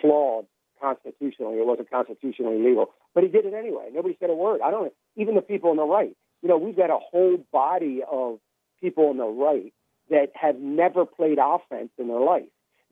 [0.00, 0.46] flawed
[0.80, 1.58] constitutionally.
[1.58, 3.88] It wasn't constitutionally legal, but he did it anyway.
[3.92, 4.60] Nobody said a word.
[4.62, 4.92] I don't.
[5.16, 6.14] Even the people on the right.
[6.42, 8.38] You know, we've got a whole body of
[8.80, 9.72] people on the right
[10.10, 12.44] that have never played offense in their life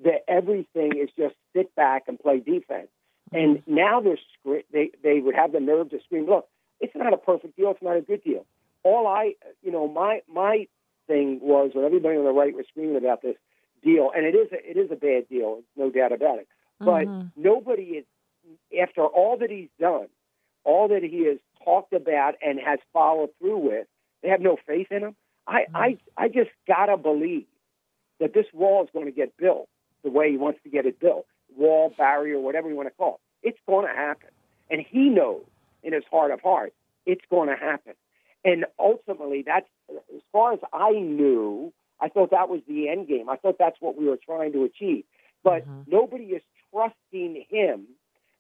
[0.04, 2.88] that everything is just sit back and play defense.
[3.32, 3.74] And mm-hmm.
[3.74, 6.48] now they're they they would have the nerve to scream, "Look,
[6.80, 7.70] it's not a perfect deal.
[7.70, 8.44] It's not a good deal."
[8.82, 10.66] All I, you know, my my
[11.06, 13.36] thing was when everybody on the right was screaming about this
[13.82, 16.48] deal, and it is a, it is a bad deal, no doubt about it.
[16.78, 17.28] But mm-hmm.
[17.36, 18.04] nobody is
[18.80, 20.08] after all that he's done,
[20.64, 23.86] all that he has talked about and has followed through with.
[24.22, 25.16] They have no faith in him.
[25.46, 25.76] I mm-hmm.
[25.76, 27.46] I I just gotta believe
[28.20, 29.68] that this wall is going to get built
[30.02, 33.20] the way he wants to get it built, wall, barrier, whatever you want to call
[33.42, 33.48] it.
[33.48, 34.30] It's going to happen.
[34.70, 35.44] And he knows
[35.82, 36.74] in his heart of hearts
[37.06, 37.94] it's going to happen.
[38.44, 43.28] And ultimately, that's as far as I knew, I thought that was the end game.
[43.28, 45.04] I thought that's what we were trying to achieve.
[45.44, 45.90] But mm-hmm.
[45.90, 47.86] nobody is trusting him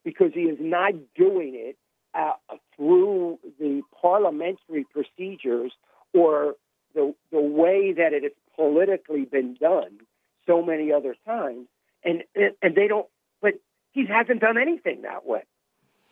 [0.04, 1.76] because he is not doing it
[2.14, 2.32] uh,
[2.76, 5.72] through the parliamentary procedures
[6.12, 6.56] or
[6.94, 9.98] the the way that it has politically been done
[10.46, 11.66] so many other times,
[12.04, 13.06] and and they don't.
[13.40, 13.54] But
[13.92, 15.42] he hasn't done anything that way.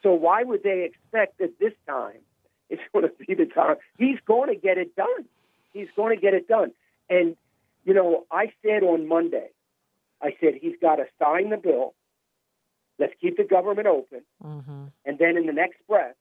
[0.02, 2.20] So why would they expect that this time
[2.70, 3.76] it's going to be the time?
[3.98, 5.24] He's going to get it done.
[5.72, 6.72] He's going to get it done.
[7.08, 7.36] And
[7.84, 9.48] you know, I said on Monday,
[10.22, 11.94] I said he's got to sign the bill.
[12.98, 14.84] Let's keep the government open, mm-hmm.
[15.06, 16.16] and then in the next breath,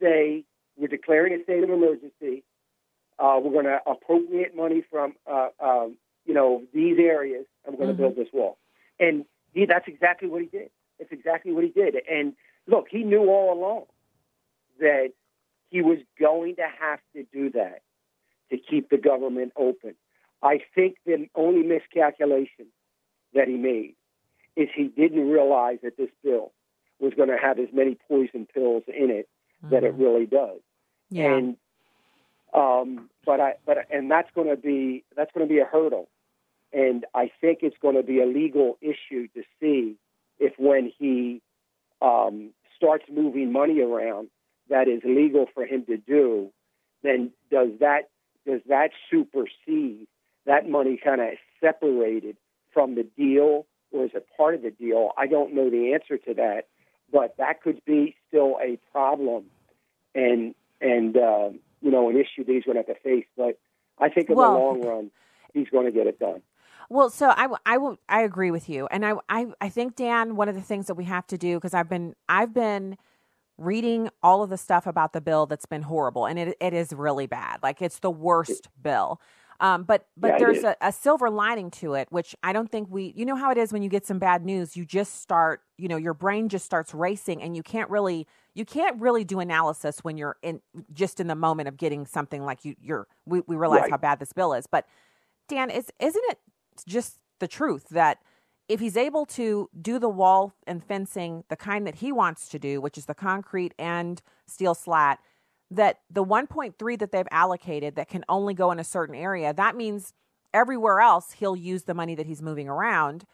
[0.00, 0.44] say
[0.76, 2.42] we're declaring a state of emergency.
[3.18, 7.88] Uh, we're going to appropriate money from, uh, um, you know, these areas, we're going
[7.88, 8.02] to Mm-hmm.
[8.02, 8.58] build this wall.
[8.98, 10.70] And he, that's exactly what he did.
[10.98, 11.96] That's exactly what he did.
[12.10, 12.34] And
[12.66, 13.84] look, he knew all along
[14.78, 15.10] that
[15.70, 17.82] he was going to have to do that
[18.50, 19.94] to keep the government open.
[20.42, 22.66] I think the only miscalculation
[23.34, 23.94] that he made
[24.56, 26.52] is he didn't realize that this bill
[27.00, 29.28] was going to have as many poison pills in it
[29.70, 30.60] that it really does.
[31.10, 31.34] Yeah.
[31.34, 31.56] And
[32.54, 36.08] um, but I but and that's going to be that's going to be a hurdle,
[36.72, 39.96] and I think it's going to be a legal issue to see
[40.38, 41.40] if when he
[42.00, 44.28] um, starts moving money around
[44.68, 46.50] that is legal for him to do,
[47.02, 48.08] then does that
[48.46, 50.06] does that supersede
[50.46, 51.28] that money kind of
[51.60, 52.36] separated
[52.72, 55.10] from the deal or is it part of the deal?
[55.16, 56.62] I don't know the answer to that,
[57.12, 59.44] but that could be still a problem
[60.14, 61.50] and and uh,
[61.82, 63.26] you know an issue that he's going to have to face.
[63.36, 63.58] But
[63.98, 65.10] I think in Well- the long run,
[65.52, 66.42] he's going to get it done.
[66.88, 70.36] Well, so I, I, will, I agree with you, and I, I, I think Dan,
[70.36, 72.98] one of the things that we have to do because I've been I've been
[73.56, 76.92] reading all of the stuff about the bill that's been horrible, and it it is
[76.92, 77.60] really bad.
[77.62, 79.20] Like it's the worst bill.
[79.60, 82.88] Um, but but Yeah, there's a, a silver lining to it, which I don't think
[82.90, 83.14] we.
[83.16, 85.62] You know how it is when you get some bad news, you just start.
[85.78, 89.40] You know, your brain just starts racing, and you can't really you can't really do
[89.40, 90.60] analysis when you're in
[90.92, 92.74] just in the moment of getting something like you.
[92.80, 93.90] You're we, we realize Right.
[93.90, 94.86] how bad this bill is, but
[95.48, 96.38] Dan, is isn't it
[96.86, 98.18] just the truth that
[98.68, 102.58] if he's able to do the wall and fencing the kind that he wants to
[102.58, 105.18] do, which is the concrete and steel slat,
[105.70, 109.76] that the 1.3 that they've allocated that can only go in a certain area, that
[109.76, 110.12] means
[110.54, 113.24] everywhere else he'll use the money that he's moving around.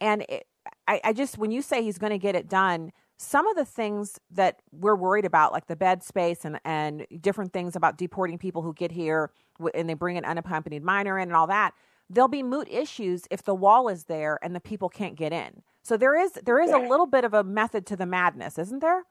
[0.00, 0.46] And it,
[0.86, 3.64] I, I just, when you say he's going to get it done, some of the
[3.64, 8.38] things that we're worried about, like the bed space and, and different things about deporting
[8.38, 9.30] people who get here
[9.74, 11.74] and they bring an unaccompanied minor in and all that,
[12.10, 15.62] there'll be moot issues if the wall is there and the people can't get in.
[15.82, 18.80] So there is there is a little bit of a method to the madness, isn't
[18.80, 19.04] there?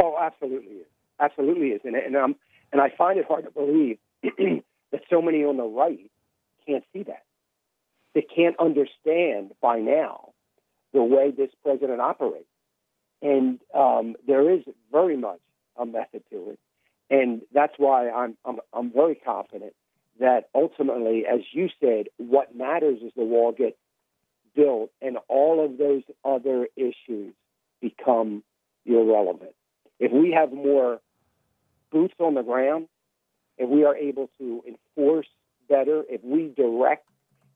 [0.00, 0.86] Oh, absolutely is.
[1.18, 1.80] Absolutely is.
[1.84, 2.36] And, and, um,
[2.72, 6.10] and I find it hard to believe that so many on the right
[6.66, 7.24] can't see that.
[8.14, 10.30] They can't understand by now
[10.92, 12.46] the way this president operates.
[13.22, 15.40] And um, there is very much
[15.76, 16.58] a method to it.
[17.10, 19.74] And that's why I'm, I'm, I'm very confident
[20.20, 23.76] that ultimately, as you said, what matters is the wall gets
[24.54, 27.34] built and all of those other issues
[27.80, 28.42] become
[28.84, 29.54] irrelevant.
[29.98, 31.00] If we have more
[31.90, 32.88] boots on the ground,
[33.58, 35.26] if we are able to enforce
[35.68, 37.06] better, if we direct,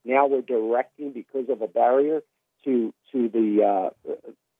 [0.04, 2.20] now we're directing because of a barrier
[2.64, 4.12] to to the uh,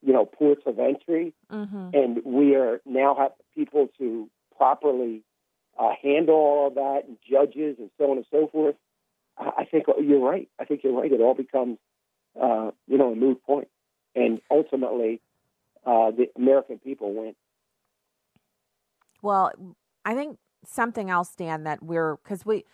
[0.05, 1.90] you know ports of entry, Mm-hmm.
[1.93, 5.23] and we are now have people to properly
[5.79, 8.77] uh, handle all of that, and judges and so on and so forth.
[9.37, 10.49] I think you're right.
[10.61, 11.11] I think you're right.
[11.11, 11.79] It all becomes
[12.40, 13.69] uh, you know a moot point,
[14.14, 15.21] and ultimately
[15.85, 17.35] uh, the American people win.
[19.23, 19.53] Well,
[20.05, 22.64] I think something else, Dan, that we're because we,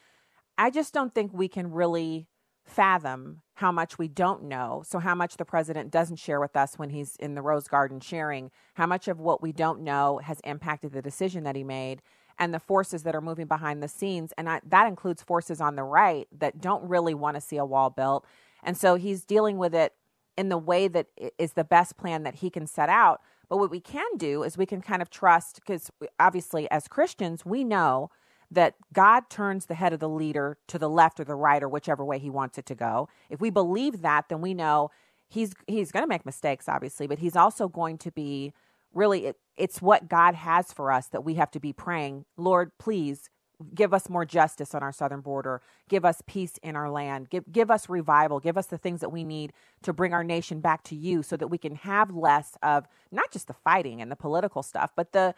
[0.58, 2.26] I just don't think we can really
[2.70, 4.82] fathom how much we don't know.
[4.86, 8.00] So, how much the president doesn't share with us when he's in the Rose Garden
[8.00, 12.00] sharing, how much of what we don't know has impacted the decision that he made
[12.38, 14.32] and the forces that are moving behind the scenes.
[14.38, 17.64] And I, that includes forces on the right that don't really want to see a
[17.64, 18.24] wall built.
[18.62, 19.92] And so, he's dealing with it
[20.38, 23.20] in the way that is the best plan that he can set out.
[23.50, 27.44] But what we can do is we can kind of trust, because obviously, as Christians,
[27.44, 28.10] we know
[28.50, 31.68] that God turns the head of the leader to the left or the right or
[31.68, 33.08] whichever way he wants it to go.
[33.28, 34.90] If we believe that, then we know
[35.28, 38.52] he's he's going to make mistakes obviously, but he's also going to be
[38.92, 42.72] really it, it's what God has for us that we have to be praying, Lord,
[42.78, 43.30] please
[43.74, 47.44] give us more justice on our southern border, give us peace in our land, give
[47.52, 50.82] give us revival, give us the things that we need to bring our nation back
[50.84, 54.16] to you so that we can have less of not just the fighting and the
[54.16, 55.34] political stuff, but the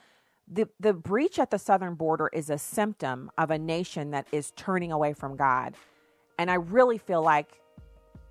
[0.48, 4.52] the the breach at the southern border is a symptom of a nation that is
[4.56, 5.74] turning away from God.
[6.38, 7.60] And I really feel like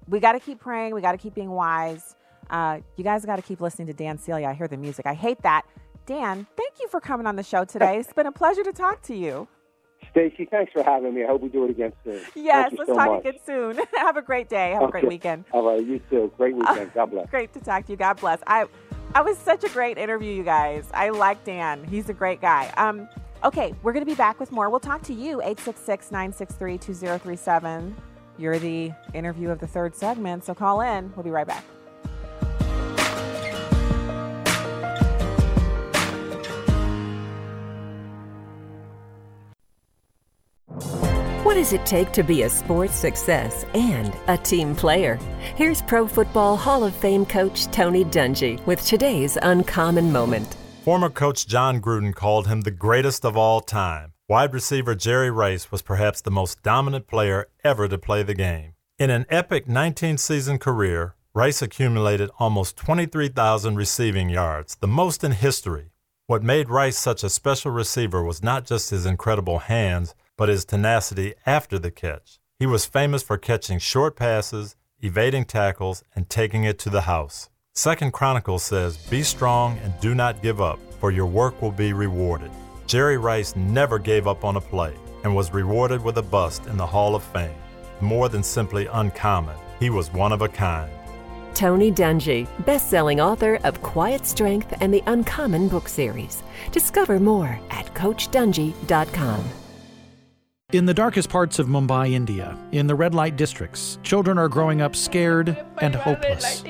[0.07, 2.15] we got to keep praying, we got to keep being wise.
[2.49, 4.47] Uh, you guys got to keep listening to Dan Celia.
[4.49, 5.05] I hear the music.
[5.05, 5.63] I hate that.
[6.05, 7.97] Dan, thank you for coming on the show today.
[7.97, 9.47] It's been a pleasure to talk to you.
[10.09, 11.23] Stacy, thanks for having me.
[11.23, 12.19] I hope we do it again soon.
[12.35, 13.19] Yes, let's so talk much.
[13.21, 13.79] again soon.
[13.95, 14.71] Have a great day.
[14.71, 15.07] Have a great Okay.
[15.07, 15.45] weekend.
[15.53, 16.31] All right, you too.
[16.37, 16.91] Great weekend.
[16.93, 17.29] God bless.
[17.31, 17.97] Great to talk to you.
[17.97, 18.39] God bless.
[18.47, 18.65] I
[19.13, 20.85] I was such a great interview, you guys.
[20.93, 21.83] I like Dan.
[21.83, 22.71] He's a great guy.
[22.77, 23.09] Um,
[23.43, 24.69] okay, we're gonna be back with more.
[24.69, 27.93] We'll talk to you, 866-963-2037.
[28.37, 31.11] You're the interview of the third segment, so call in.
[31.15, 31.65] We'll be right back.
[41.51, 45.15] What does it take to be a sports success and a team player?
[45.55, 50.55] Here's Pro Football Hall of Fame coach Tony Dungy with today's uncommon moment.
[50.85, 54.13] Former coach Jon Gruden called him the greatest of all time.
[54.29, 58.75] Wide receiver Jerry Rice was perhaps the most dominant player ever to play the game.
[58.97, 65.33] In an epic 19 season career, Rice accumulated almost 23,000 receiving yards, the most in
[65.33, 65.91] history.
[66.27, 70.65] What made Rice such a special receiver was not just his incredible hands, but his
[70.65, 72.39] tenacity after the catch.
[72.57, 77.51] He was famous for catching short passes, evading tackles, and taking it to the house.
[77.75, 81.93] Second Chronicles says, Be strong and do not give up, for your work will be
[81.93, 82.49] rewarded.
[82.87, 86.75] Jerry Rice never gave up on a play and was rewarded with a bust in
[86.75, 87.61] the Hall of Fame.
[87.99, 90.91] More than simply uncommon, he was one of a kind.
[91.53, 96.41] Tony Dungy, best-selling author of Quiet Strength and the Uncommon book series.
[96.71, 99.60] Discover more at coachdungy.com.
[100.73, 104.81] In the darkest parts of Mumbai, India, in the red light districts, children are growing
[104.81, 106.63] up scared and hopeless.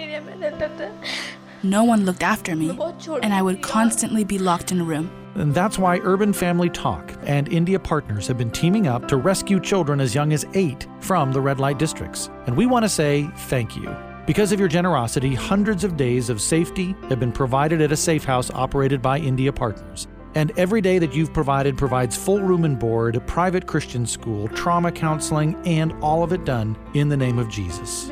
[1.62, 2.76] No one looked after me,
[3.22, 5.12] and I would constantly be locked in a room.
[5.36, 9.60] And that's why Urban Family Talk and India Partners have been teaming up to rescue
[9.60, 12.32] children as young as eight from the red light districts.
[12.48, 13.96] And we want to say thank you.
[14.26, 18.24] Because of your generosity, hundreds of days of safety have been provided at a safe
[18.24, 20.08] house operated by India Partners.
[20.36, 24.48] And every day that you've provided provides full room and board, a private Christian school,
[24.50, 28.10] trauma counseling, and all of it done in the name of Jesus.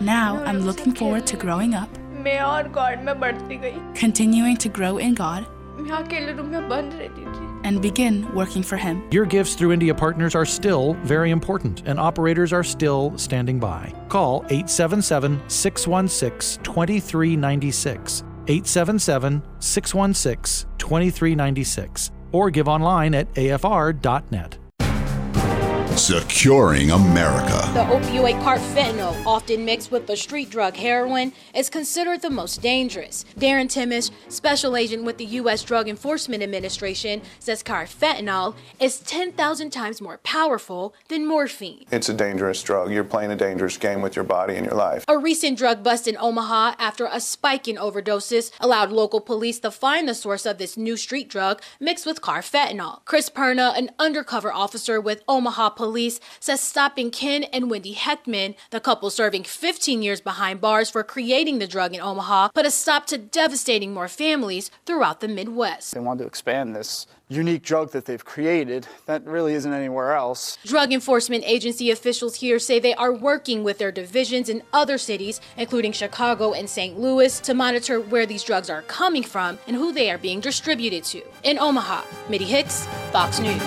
[0.00, 1.90] Now I'm looking forward to growing up,
[3.94, 5.46] continuing to grow in God,
[7.64, 9.02] and begin working for Him.
[9.10, 13.92] Your gifts through India Partners are still very important, and operators are still standing by.
[14.08, 18.24] Call 877 616 2396.
[18.48, 24.58] 877 616 2396 or give online at afr.net.
[25.96, 27.70] Securing America.
[27.72, 33.24] The opioid carfentanil, often mixed with the street drug heroin, is considered the most dangerous.
[33.38, 35.62] Darren Timmis, special agent with the U.S.
[35.62, 41.86] Drug Enforcement Administration, says carfentanil is 10,000 times more powerful than morphine.
[41.92, 42.90] It's a dangerous drug.
[42.90, 45.04] You're playing a dangerous game with your body and your life.
[45.06, 49.70] A recent drug bust in Omaha after a spike in overdoses allowed local police to
[49.70, 53.04] find the source of this new street drug mixed with carfentanil.
[53.04, 58.54] Chris Perna, an undercover officer with Omaha Police, police says stopping Ken and Wendy Heckman,
[58.70, 62.70] the couple serving 15 years behind bars for creating the drug in Omaha, put a
[62.70, 65.92] stop to devastating more families throughout the Midwest.
[65.92, 70.56] They want to expand this unique drug that they've created that really isn't anywhere else.
[70.64, 75.38] Drug enforcement agency officials here say they are working with their divisions in other cities,
[75.58, 76.98] including Chicago and St.
[76.98, 81.04] Louis, to monitor where these drugs are coming from and who they are being distributed
[81.04, 81.20] to.
[81.42, 83.60] In Omaha, Mitty Hicks, Fox News.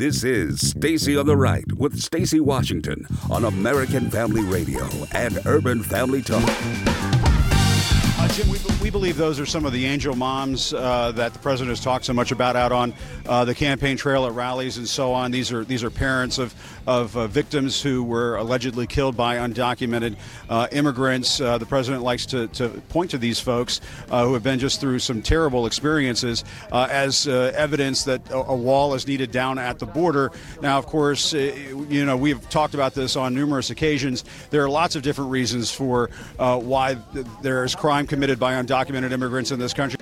[0.00, 5.82] This is Stacy on the Right with Stacy Washington on American Family Radio and Urban
[5.82, 7.09] Family Talk.
[8.30, 11.38] Uh, Jim, we, we, believe those are some of the angel moms uh, that the
[11.40, 12.94] president has talked so much about out on
[13.26, 15.32] uh, the campaign trail at rallies and so on.
[15.32, 16.54] These are these are parents of
[16.86, 20.14] of uh, victims who were allegedly killed by undocumented
[20.48, 21.40] uh, immigrants.
[21.40, 25.00] Uh, the president likes to, to point to these folks who have been just through
[25.00, 30.30] some terrible experiences as evidence that a, a, wall is needed down at the border.
[30.62, 34.24] Now, of course, you know we've talked about this on numerous occasions.
[34.50, 36.96] There are lots of different reasons for why
[37.42, 39.98] there is crime committed by undocumented immigrants in this country.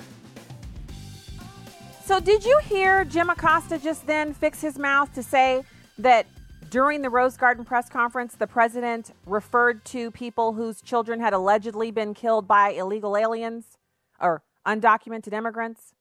[2.04, 5.62] So, did you hear Jim Acosta just then fix his mouth to say
[5.98, 6.26] that
[6.70, 11.90] during the Rose Garden press conference, the president referred to people whose children had allegedly
[11.90, 13.78] been killed by illegal aliens
[14.20, 15.94] or undocumented immigrants?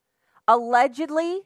[0.47, 1.41] Allegedly,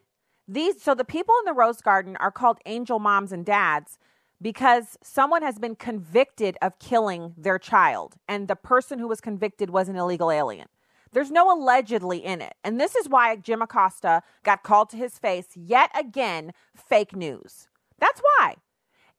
[0.48, 3.98] these so the people in the Rose Garden are called angel moms and dads
[4.42, 9.70] because someone has been convicted of killing their child, and the person who was convicted
[9.70, 10.66] was an illegal alien.
[11.12, 12.54] There's no allegedly in it.
[12.64, 17.68] And this is why Jim Acosta got called to his face yet again fake news.
[17.98, 18.56] That's why.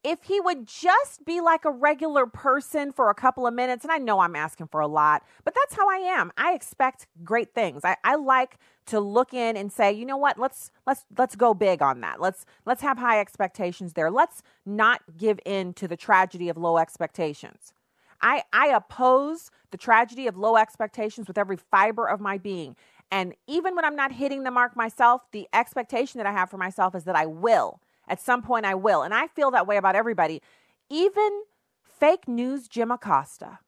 [0.04, 3.90] If he would just be like a regular person for a couple of minutes, and
[3.90, 6.30] I know I'm asking for a lot, but that's how I am.
[6.36, 7.84] I expect great things.
[7.84, 11.54] I, I like to look in and say, you know what, let's let's let's go
[11.54, 12.20] big on that.
[12.20, 14.10] Let's let's have high expectations there.
[14.10, 17.72] Let's not give in to the tragedy of low expectations.
[18.20, 22.76] I, I oppose the tragedy of low expectations with every fiber of my being.
[23.10, 26.56] And even when I'm not hitting the mark myself, the expectation that I have for
[26.56, 27.80] myself is that I will.
[28.08, 29.02] At some point, I will.
[29.02, 30.42] And I feel that way about everybody.
[30.90, 31.42] Even
[31.82, 33.58] fake news Jim Acosta,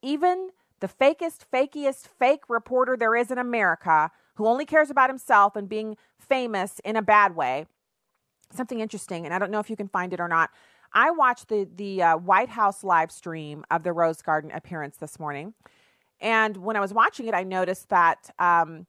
[0.00, 5.56] even the fakest, fakiest, fake reporter there is in America who only cares about himself
[5.56, 7.66] and being famous in a bad way,
[8.52, 10.50] something interesting, and I don't know if you can find it or not.
[10.92, 15.18] I watched the the uh, White House live stream of the Rose Garden appearance this
[15.18, 15.54] morning,
[16.20, 18.86] and when I was watching it, I noticed that um,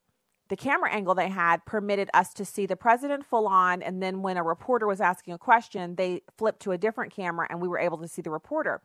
[0.50, 4.22] the camera angle they had permitted us to see the president full on, and then
[4.22, 7.68] when a reporter was asking a question, they flipped to a different camera, and we
[7.68, 8.82] were able to see the reporter.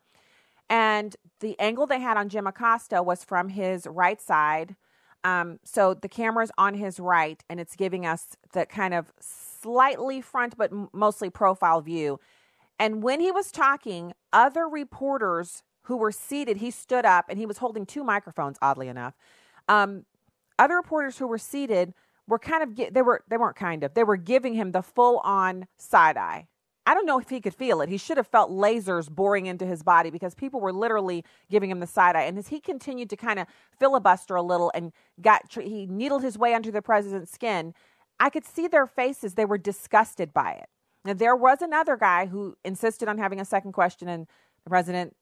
[0.70, 4.76] And the angle they had on Jim Acosta was from his right side.
[5.24, 10.20] Um, so the camera's on his right, and it's giving us the kind of slightly
[10.20, 12.20] front, but mostly profile view.
[12.78, 17.46] And when he was talking, other reporters who were seated, he stood up and he
[17.46, 19.14] was holding two microphones, oddly enough.
[19.68, 20.04] Um,
[20.58, 21.94] other reporters who were seated
[22.26, 25.18] were kind of, they were, they weren't kind of, they were giving him the full
[25.18, 26.46] on side eye.
[26.86, 27.90] I don't know if he could feel it.
[27.90, 31.80] He should have felt lasers boring into his body because people were literally giving him
[31.80, 32.22] the side eye.
[32.22, 33.46] And as he continued to kind of
[33.78, 37.74] filibuster a little and got, he needled his way under the president's skin,
[38.18, 39.34] I could see their faces.
[39.34, 40.68] They were disgusted by it.
[41.04, 44.26] Now, there was another guy who insisted on having a second question, and
[44.64, 45.14] the president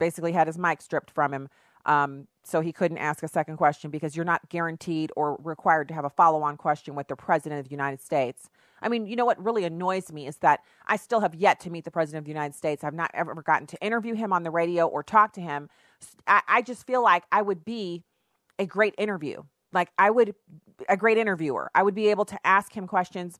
[0.00, 1.48] basically had his mic stripped from him.
[1.84, 5.94] Um, so he couldn't ask a second question because you're not guaranteed or required to
[5.94, 8.50] have a follow on question with the president of the United States.
[8.80, 11.70] I mean, you know what really annoys me is that I still have yet to
[11.70, 12.82] meet the president of the United States.
[12.82, 15.68] I've not ever gotten to interview him on the radio or talk to him.
[16.26, 18.02] I, I just feel like I would be
[18.58, 19.42] a great interview.
[19.72, 20.34] Like I would,
[20.88, 21.70] a great interviewer.
[21.74, 23.38] I would be able to ask him questions,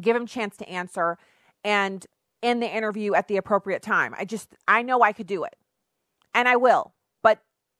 [0.00, 1.18] give him chance to answer,
[1.64, 2.06] and
[2.42, 4.14] end the interview at the appropriate time.
[4.16, 5.56] I just, I know I could do it,
[6.34, 6.94] and I will.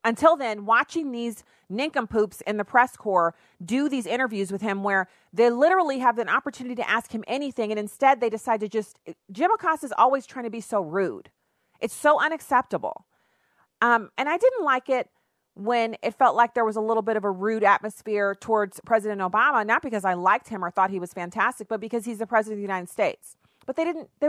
[0.05, 3.35] Until then, watching these nincompoops in the press corps
[3.65, 7.71] do these interviews with him where they literally have an opportunity to ask him anything,
[7.71, 8.99] and instead they decide to just.
[9.31, 11.31] Jim Acosta is always trying to be so rude.
[11.81, 13.07] It's so unacceptable.
[13.81, 15.09] Um, and I didn't like it
[15.55, 19.21] when it felt like there was a little bit of a rude atmosphere towards President
[19.21, 22.27] Obama, not because I liked him or thought he was fantastic, but because he's the
[22.27, 23.37] president of the United States.
[23.67, 24.29] But they didn't, they,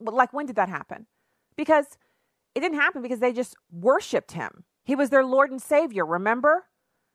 [0.00, 1.06] like, when did that happen?
[1.56, 1.86] Because
[2.54, 4.64] it didn't happen because they just worshiped him.
[4.84, 6.66] He was their Lord and Savior, remember?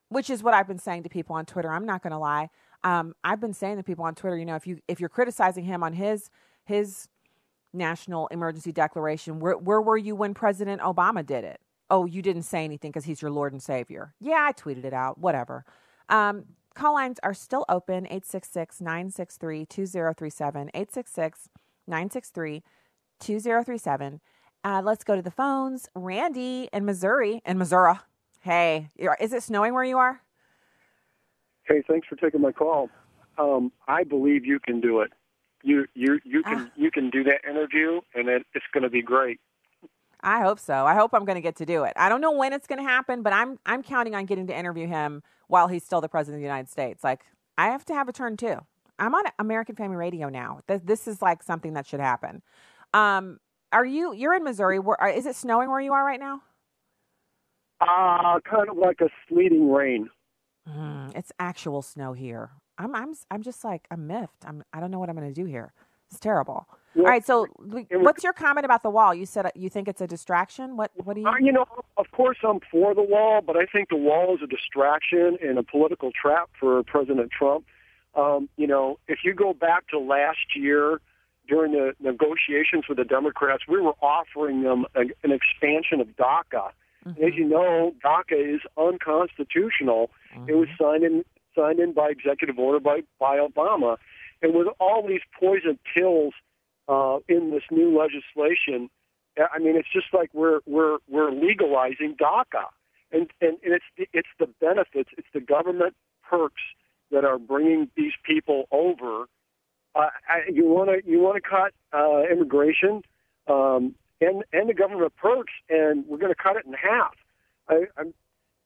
[0.08, 1.70] Which is what I've been saying to people on Twitter.
[1.70, 2.50] I'm not going to lie.
[2.82, 5.64] Um, I've been saying to people on Twitter, you know, if you if you're criticizing
[5.64, 6.30] him on his
[6.64, 7.08] his
[7.72, 11.60] national emergency declaration, where where were you when President Obama did it?
[11.90, 14.14] Oh, you didn't say anything because he's your Lord and Savior.
[14.20, 15.18] Yeah, I tweeted it out.
[15.18, 15.64] Whatever.
[16.08, 16.44] Um,
[16.74, 20.70] call lines are still open 866 963 2037.
[20.74, 21.48] 866
[21.86, 22.62] 963
[23.20, 24.20] 2037.
[24.62, 25.88] Uh, let's go to the phones.
[25.94, 27.94] Randy in Missouri, in Missouri.
[28.40, 28.88] Hey,
[29.20, 30.22] is it snowing where you are?
[31.64, 32.90] Hey, thanks for taking my call.
[33.38, 35.12] Um, I believe you can do it.
[35.62, 36.70] You you you can ah.
[36.74, 39.40] you can do that interview, and it, it's going to be great.
[40.22, 40.86] I hope so.
[40.86, 41.92] I hope I'm going to get to do it.
[41.96, 44.58] I don't know when it's going to happen, but I'm I'm counting on getting to
[44.58, 47.04] interview him while he's still the president of the United States.
[47.04, 47.24] Like
[47.58, 48.56] I have to have a turn too.
[48.98, 50.60] I'm on American Family Radio now.
[50.66, 52.42] This is like something that should happen.
[52.92, 53.38] Um,
[53.72, 54.12] are you?
[54.14, 54.78] You're in Missouri.
[54.78, 56.42] Where, is it snowing where you are right now?
[57.80, 60.10] Uh, kind of like a sleeting rain.
[60.68, 62.50] Mm, it's actual snow here.
[62.78, 64.44] I'm I'm I'm just like I'm miffed.
[64.46, 65.72] I'm I don't know what I'm going to do here.
[66.10, 66.66] It's terrible.
[66.96, 67.24] All right.
[67.24, 67.46] So,
[67.92, 69.14] what's your comment about the wall?
[69.14, 70.76] You said uh, you think it's a distraction.
[70.76, 71.26] What What do you?
[71.26, 71.64] Uh, you know,
[71.96, 75.58] of course, I'm for the wall, but I think the wall is a distraction and
[75.58, 77.64] a political trap for President Trump.
[78.16, 81.00] Um, you know, if you go back to last year
[81.50, 86.70] during the negotiations with the Democrats, we were offering them a, an expansion of DACA.
[87.04, 87.24] Mm-hmm.
[87.24, 90.10] As you know, DACA is unconstitutional.
[90.34, 90.48] Mm-hmm.
[90.48, 91.24] It was signed in
[91.56, 93.96] signed in by executive order by by Obama,
[94.40, 96.34] and with all these poison pills
[96.88, 98.88] uh, in this new legislation,
[99.36, 102.66] I mean, it's just like we're we're we're legalizing DACA,
[103.10, 106.62] and and, and it's the, it's the benefits, it's the government perks
[107.10, 109.26] that are bringing these people over
[109.94, 110.08] uh,
[110.52, 113.02] you want to you want to cut uh, immigration
[113.48, 117.14] um, and and the government approach, and we're going to cut it in half.
[117.68, 118.14] I, I'm,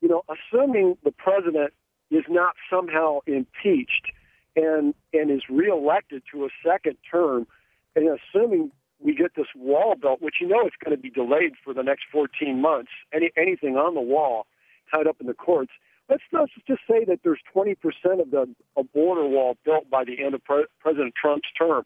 [0.00, 1.72] you know, assuming the president
[2.10, 4.12] is not somehow impeached
[4.56, 7.46] and and is reelected to a second term,
[7.96, 8.70] and assuming
[9.00, 11.82] we get this wall built, which you know it's going to be delayed for the
[11.82, 12.90] next 14 months.
[13.12, 14.46] Any anything on the wall
[14.92, 15.72] tied up in the courts
[16.09, 17.76] let's, let's just say that there's 20%
[18.20, 21.84] of the a border wall built by the end of Pre- President Trump's term.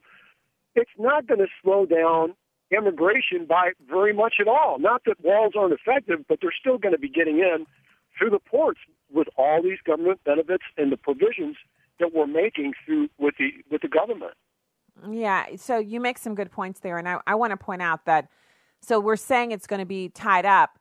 [0.75, 2.35] It's not going to slow down
[2.71, 4.79] immigration by very much at all.
[4.79, 7.67] Not that walls aren't effective, but they're still going to be getting in
[8.17, 11.57] through the ports with all these government benefits and the provisions
[11.99, 14.35] that we're making through with the with the government.
[15.09, 18.05] Yeah, so you make some good points there, and I, I want to point out
[18.07, 18.29] that
[18.81, 20.78] so we're saying it's going to be tied up,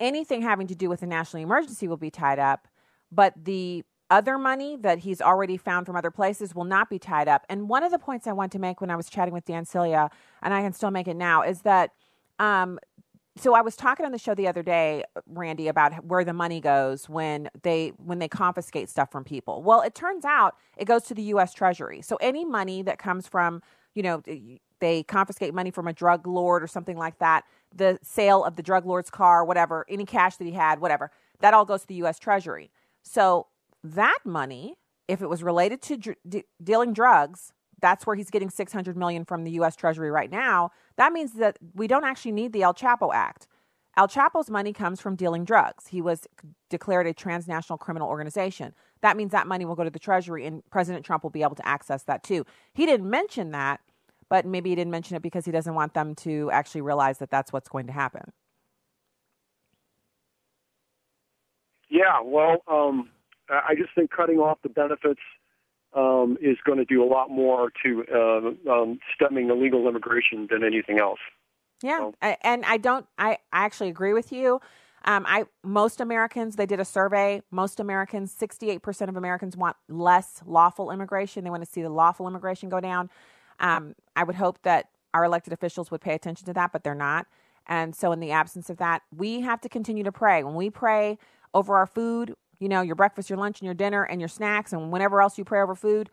[0.00, 2.68] anything having to do with a national emergency will be tied up,
[3.10, 7.28] but the other money that he's already found from other places will not be tied
[7.28, 7.46] up.
[7.48, 9.64] And one of the points I want to make when I was chatting with Dan
[9.64, 10.10] Celia,
[10.42, 11.92] and I can still make it now, is that
[12.38, 12.78] um,
[13.36, 16.60] so I was talking on the show the other day, Randy, about where the money
[16.60, 19.62] goes when they when they confiscate stuff from people.
[19.62, 21.54] Well, it turns out it goes to the U.S.
[21.54, 22.02] Treasury.
[22.02, 23.62] So any money that comes from,
[23.94, 24.22] you know,
[24.82, 28.62] they confiscate money from a drug lord or something like that, the sale of the
[28.64, 31.94] drug lord's car, whatever, any cash that he had, whatever, that all goes to the
[31.94, 32.18] U.S.
[32.18, 32.72] Treasury.
[33.02, 33.46] So
[33.84, 34.74] that money,
[35.06, 39.24] if it was related to dr- d- dealing drugs, that's where he's getting 600 million
[39.24, 40.72] from the US Treasury right now.
[40.96, 43.46] That means that we don't actually need the El Chapo Act.
[43.96, 45.88] El Chapo's money comes from dealing drugs.
[45.88, 46.26] He was
[46.70, 48.74] declared a transnational criminal organization.
[49.02, 51.54] That means that money will go to the Treasury and President Trump will be able
[51.56, 52.44] to access that too.
[52.72, 53.80] He didn't mention that,
[54.32, 57.30] but maybe he didn't mention it because he doesn't want them to actually realize that
[57.30, 58.32] that's what's going to happen.
[61.90, 63.10] Yeah, well, um,
[63.50, 65.20] I just think cutting off the benefits
[65.94, 70.64] um, is going to do a lot more to uh, um, stemming illegal immigration than
[70.64, 71.20] anything else.
[71.82, 72.14] Yeah, so.
[72.22, 73.04] I, and I don't.
[73.18, 74.62] I, I actually agree with you.
[75.04, 77.42] Um, I most Americans they did a survey.
[77.50, 81.44] Most Americans, sixty eight percent of Americans want less lawful immigration.
[81.44, 83.10] They want to see the lawful immigration go down.
[83.60, 86.94] Um, I would hope that our elected officials would pay attention to that, but they're
[86.94, 87.26] not.
[87.66, 90.42] And so, in the absence of that, we have to continue to pray.
[90.42, 91.18] When we pray
[91.54, 94.72] over our food, you know, your breakfast, your lunch, and your dinner, and your snacks,
[94.72, 96.10] and whenever else you pray over food,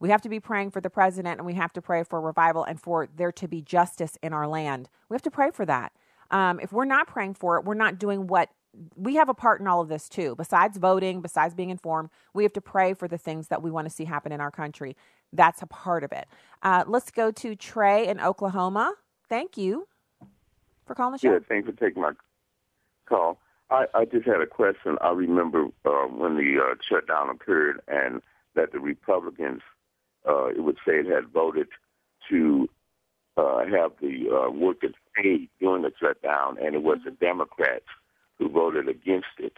[0.00, 2.64] we have to be praying for the president and we have to pray for revival
[2.64, 4.88] and for there to be justice in our land.
[5.08, 5.92] We have to pray for that.
[6.30, 8.48] Um, if we're not praying for it, we're not doing what
[8.96, 10.34] we have a part in all of this too.
[10.36, 13.88] Besides voting, besides being informed, we have to pray for the things that we want
[13.88, 14.96] to see happen in our country.
[15.32, 16.26] That's a part of it.
[16.62, 18.94] Uh, let's go to Trey in Oklahoma.
[19.28, 19.86] Thank you
[20.86, 21.32] for calling the show.
[21.32, 22.12] Yeah, thanks for taking my
[23.06, 23.38] call.
[23.70, 24.98] I, I just had a question.
[25.00, 28.20] I remember uh, when the uh, shutdown occurred and
[28.56, 29.62] that the Republicans,
[30.28, 31.68] uh, it would say, it had voted
[32.28, 32.68] to
[33.36, 37.86] uh, have the uh, workers paid during the shutdown, and it was the Democrats
[38.38, 39.54] who voted against it.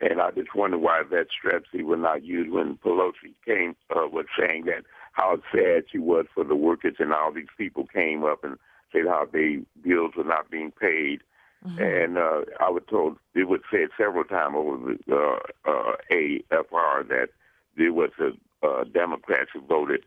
[0.00, 4.26] And I just wonder why that strategy was not used when Pelosi came, uh, was
[4.38, 8.44] saying that how sad she was for the workers, and all these people came up
[8.44, 8.56] and
[8.92, 11.22] said how their bills were not being paid
[11.66, 11.82] Mm-hmm.
[11.82, 17.06] And uh, I was told it was said several times over the uh, uh, AFR
[17.08, 17.28] that
[17.76, 18.30] there was a
[18.66, 20.04] uh, Democrats who voted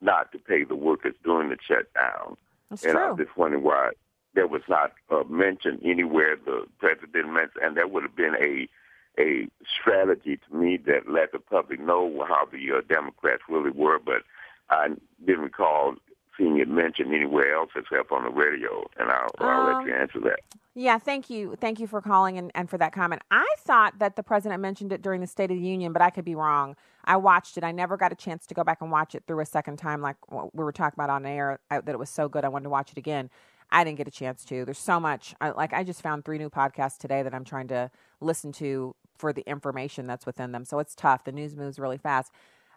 [0.00, 2.36] not to pay the workers during the shutdown.
[2.70, 3.12] That's and true.
[3.12, 3.90] I just wondering why
[4.34, 6.36] that was not uh, mentioned anywhere.
[6.36, 8.68] The president mentioned, and that would have been a
[9.18, 9.48] a
[9.80, 13.98] strategy to me that let the public know how the uh, Democrats really were.
[13.98, 14.22] But
[14.70, 14.88] I
[15.24, 15.94] didn't recall
[16.36, 20.00] seeing it mentioned anywhere else except on the radio, and I'll, I'll let you Um,
[20.02, 20.40] answer that.
[20.74, 21.56] Yeah, thank you.
[21.58, 23.22] Thank you for calling and, and for that comment.
[23.30, 26.10] I thought that the president mentioned it during the State of the Union, but I
[26.10, 26.76] could be wrong.
[27.06, 27.64] I watched it.
[27.64, 30.02] I never got a chance to go back and watch it through a second time,
[30.02, 32.44] like we were talking about on air, I, that it was so good.
[32.44, 33.30] I wanted to watch it again.
[33.70, 34.64] I didn't get a chance to.
[34.66, 35.34] There's so much.
[35.40, 37.90] I, like, I just found three new podcasts today that I'm trying to
[38.20, 40.66] listen to for the information that's within them.
[40.66, 41.24] So it's tough.
[41.24, 42.32] The news moves really fast.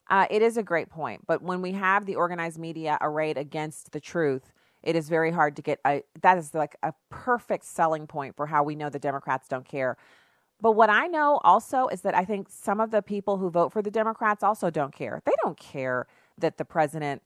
[0.10, 1.26] Uh, it is a great point.
[1.28, 4.52] But when we have the organized media arrayed against the truth,
[4.82, 8.48] it is very hard to get a that is like a perfect selling point for
[8.48, 9.98] how we know the Democrats don't care.
[10.62, 13.72] But what I know also is that I think some of the people who vote
[13.72, 15.22] for the Democrats also don't care.
[15.26, 16.08] They don't care
[16.38, 17.22] that the president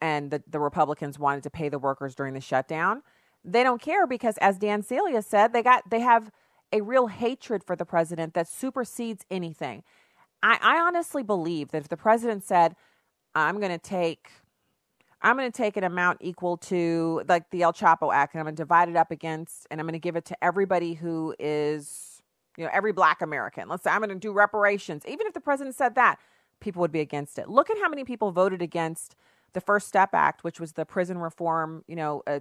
[0.00, 3.02] and the, the Republicans wanted to pay the workers during the shutdown.
[3.44, 6.30] They don't care because as Dan Celia said, they got they have
[6.72, 9.82] a real hatred for the president that supersedes anything.
[10.42, 12.76] I, I honestly believe that if the president said,
[13.34, 14.30] I'm going to take
[15.22, 18.46] I'm going to take an amount equal to like the El Chapo Act, and I'm
[18.46, 21.34] going to divide it up against, and I'm going to give it to everybody who
[21.38, 22.22] is,
[22.56, 23.68] you know, every Black American.
[23.68, 25.04] Let's say I'm going to do reparations.
[25.06, 26.18] Even if the president said that,
[26.60, 27.50] people would be against it.
[27.50, 29.14] Look at how many people voted against
[29.52, 31.84] the First Step Act, which was the prison reform.
[31.86, 32.40] You know, uh,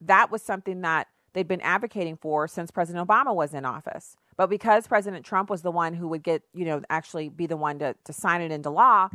[0.00, 1.08] that was something that
[1.38, 4.16] they'd been advocating for since President Obama was in office.
[4.36, 7.56] But because President Trump was the one who would get, you know, actually be the
[7.56, 9.08] one to, to sign it into law,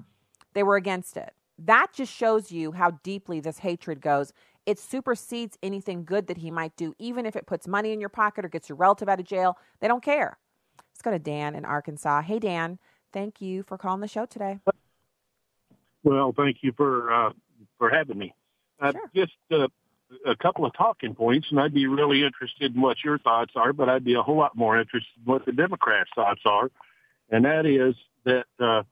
[0.54, 1.34] they were against it.
[1.60, 4.32] That just shows you how deeply this hatred goes.
[4.66, 8.08] It supersedes anything good that he might do, even if it puts money in your
[8.08, 9.58] pocket or gets your relative out of jail.
[9.82, 10.38] They don't care.
[10.78, 12.22] Let's go to Dan in Arkansas.
[12.22, 12.80] Hey, Dan,
[13.12, 14.60] thank you for calling the show today.
[16.04, 17.34] Well, thank you for uh,
[17.78, 18.34] for having me.
[18.80, 19.68] Uh, Just uh,
[20.26, 23.74] a couple of talking points, and I'd be really interested in what your thoughts are,
[23.74, 26.70] but I'd be a whole lot more interested in what the Democrats' thoughts are,
[27.30, 27.96] and that is
[28.26, 28.84] that uh,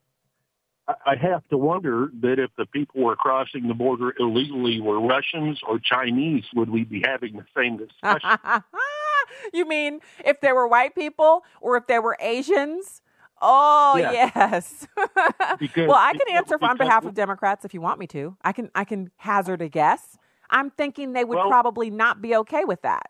[1.06, 5.60] I- have to wonder that if the people were crossing the border illegally were Russians
[5.68, 8.30] or Chinese, would we be having the same discussion?
[9.54, 13.02] you mean if there were white people or if there were Asians
[13.44, 14.12] Oh Yeah.
[14.36, 14.88] yes.
[15.60, 18.38] Because- well, I can answer on behalf of Democrats if you want me to.
[18.44, 18.70] I can.
[18.76, 20.18] I can hazard a guess.
[20.52, 23.10] I'm thinking they would Well- probably not be okay with that.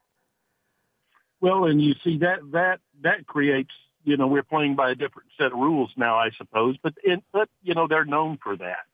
[1.39, 3.73] Well, and you see that that that creates,
[4.03, 6.77] you know, we're playing by a different set of rules now, I suppose.
[6.77, 8.85] But in, but you know, they're known for that.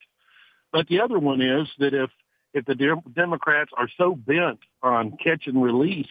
[0.72, 2.10] But the other one is that if
[2.54, 6.08] if the Dem- Democrats are so bent on catch and release,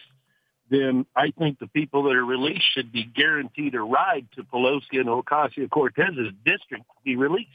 [0.69, 4.99] then I think the people that are released should be guaranteed a ride to Pelosi
[4.99, 7.49] and Ocasio Cortez's district to be released.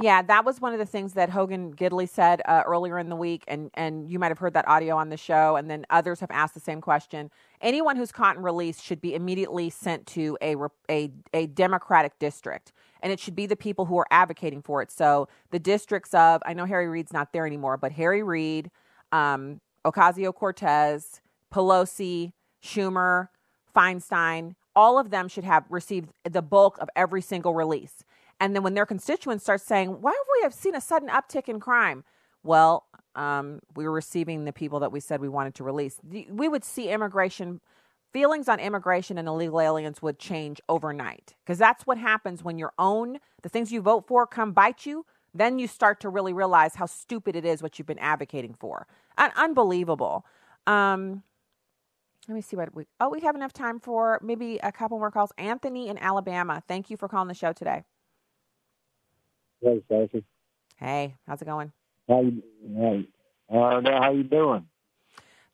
[0.00, 3.16] Yeah, that was one of the things that Hogan Gidley said uh, earlier in the
[3.16, 5.56] week, and and you might have heard that audio on the show.
[5.56, 7.30] And then others have asked the same question.
[7.60, 10.56] Anyone who's caught and released should be immediately sent to a
[10.90, 12.72] a a Democratic district,
[13.02, 14.90] and it should be the people who are advocating for it.
[14.90, 18.70] So the districts of I know Harry Reid's not there anymore, but Harry Reid,
[19.12, 21.20] um, Ocasio Cortez,
[21.52, 22.32] Pelosi,
[22.64, 23.28] Schumer,
[23.76, 28.04] Feinstein, all of them should have received the bulk of every single release.
[28.42, 31.48] And then when their constituents start saying, "Why have we have seen a sudden uptick
[31.48, 32.02] in crime?"
[32.42, 36.00] Well, um, we were receiving the people that we said we wanted to release.
[36.02, 37.60] We would see immigration
[38.12, 42.72] feelings on immigration and illegal aliens would change overnight because that's what happens when your
[42.80, 45.06] own the things you vote for come bite you.
[45.32, 48.88] Then you start to really realize how stupid it is what you've been advocating for.
[49.18, 50.26] Un- unbelievable.
[50.66, 51.22] Um,
[52.26, 52.86] let me see what we.
[52.98, 55.32] Oh, we have enough time for maybe a couple more calls.
[55.38, 56.62] Anthony in Alabama.
[56.66, 57.84] Thank you for calling the show today.
[59.62, 60.24] Hey, Stacy.
[60.76, 61.72] Hey, how's it going?
[62.08, 62.42] How you,
[62.76, 63.06] hey,
[63.48, 64.66] uh, how you doing?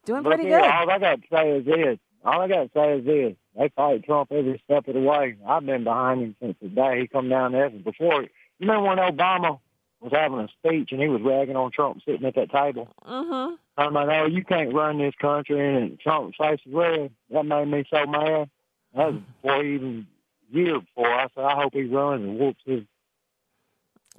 [0.06, 0.70] Doing pretty here, good.
[0.70, 1.98] All I got to say is this.
[2.24, 3.34] All I got to say is this.
[3.54, 5.36] They fight Trump every step of the way.
[5.46, 7.68] I've been behind him since the day he come down there.
[7.68, 8.28] Before, you
[8.60, 9.60] remember when Obama
[10.00, 12.88] was having a speech and he was ragging on Trump sitting at that table?
[13.04, 13.56] Mm-hmm.
[13.76, 17.10] I'm like, oh, you can't run this country, and Trump's face is red.
[17.30, 18.48] That made me so mad.
[18.94, 20.06] That was before even
[20.50, 21.12] year before.
[21.12, 22.84] I said, I hope he runs and whoops his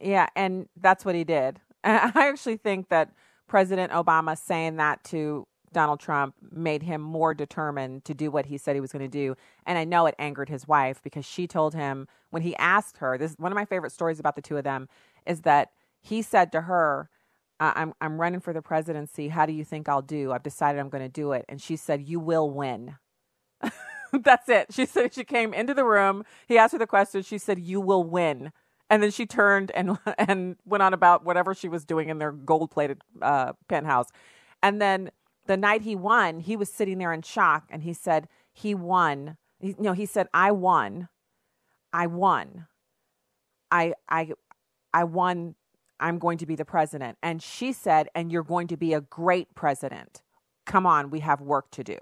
[0.01, 1.59] Yeah, and that's what he did.
[1.83, 3.11] I actually think that
[3.47, 8.57] President Obama saying that to Donald Trump made him more determined to do what he
[8.57, 9.35] said he was going to do.
[9.65, 13.17] And I know it angered his wife because she told him when he asked her,
[13.17, 14.87] this one of my favorite stories about the two of them
[15.27, 15.69] is that
[16.01, 17.09] he said to her,
[17.59, 19.27] "I- I'm I'm running for the presidency.
[19.29, 20.31] How do you think I'll do?
[20.31, 22.95] I've decided I'm going to do it." And she said, "You will win."
[24.13, 24.67] That's it.
[24.73, 26.23] She said she came into the room.
[26.47, 27.21] He asked her the question.
[27.21, 28.51] She said, "You will win."
[28.89, 32.31] And then she turned and and went on about whatever she was doing in their
[32.31, 34.07] gold-plated uh, penthouse.
[34.61, 35.11] And then
[35.45, 39.37] the night he won, he was sitting there in shock, and he said, "He won."
[39.59, 41.09] He, no, he said, "I won.
[41.91, 42.67] I won.
[43.71, 44.31] I I
[44.93, 45.55] I won.
[45.99, 49.01] I'm going to be the president." And she said, "And you're going to be a
[49.01, 50.21] great president.
[50.65, 51.97] Come on, we have work to do."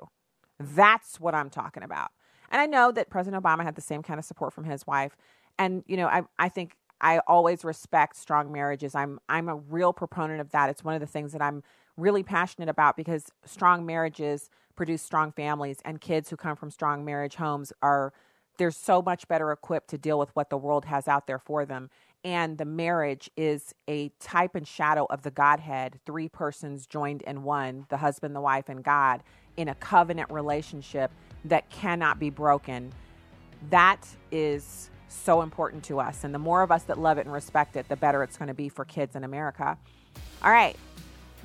[0.59, 2.11] That's what I'm talking about.
[2.49, 5.15] And I know that President Obama had the same kind of support from his wife.
[5.59, 8.95] And, you know, I, I think I always respect strong marriages.
[8.95, 10.69] I'm, I'm a real proponent of that.
[10.69, 11.63] It's one of the things that I'm
[11.97, 17.03] really passionate about because strong marriages produce strong families and kids who come from strong
[17.03, 18.13] marriage homes are
[18.57, 21.65] they're so much better equipped to deal with what the world has out there for
[21.65, 21.89] them
[22.23, 27.43] and the marriage is a type and shadow of the godhead three persons joined in
[27.43, 29.23] one the husband the wife and god
[29.57, 31.11] in a covenant relationship
[31.43, 32.93] that cannot be broken
[33.71, 37.33] that is so important to us and the more of us that love it and
[37.33, 39.77] respect it the better it's going to be for kids in america
[40.43, 40.75] all right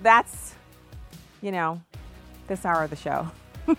[0.02, 0.54] that's
[1.40, 1.80] you know
[2.48, 3.30] this hour of the show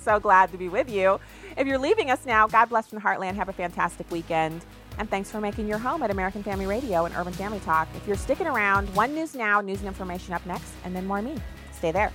[0.00, 1.18] so glad to be with you
[1.56, 4.64] if you're leaving us now god bless from the heartland have a fantastic weekend
[4.98, 7.88] and thanks for making your home at American Family Radio and Urban Family Talk.
[7.96, 11.20] If you're sticking around, one news now, news and information up next, and then more
[11.20, 11.36] me.
[11.72, 12.12] Stay there.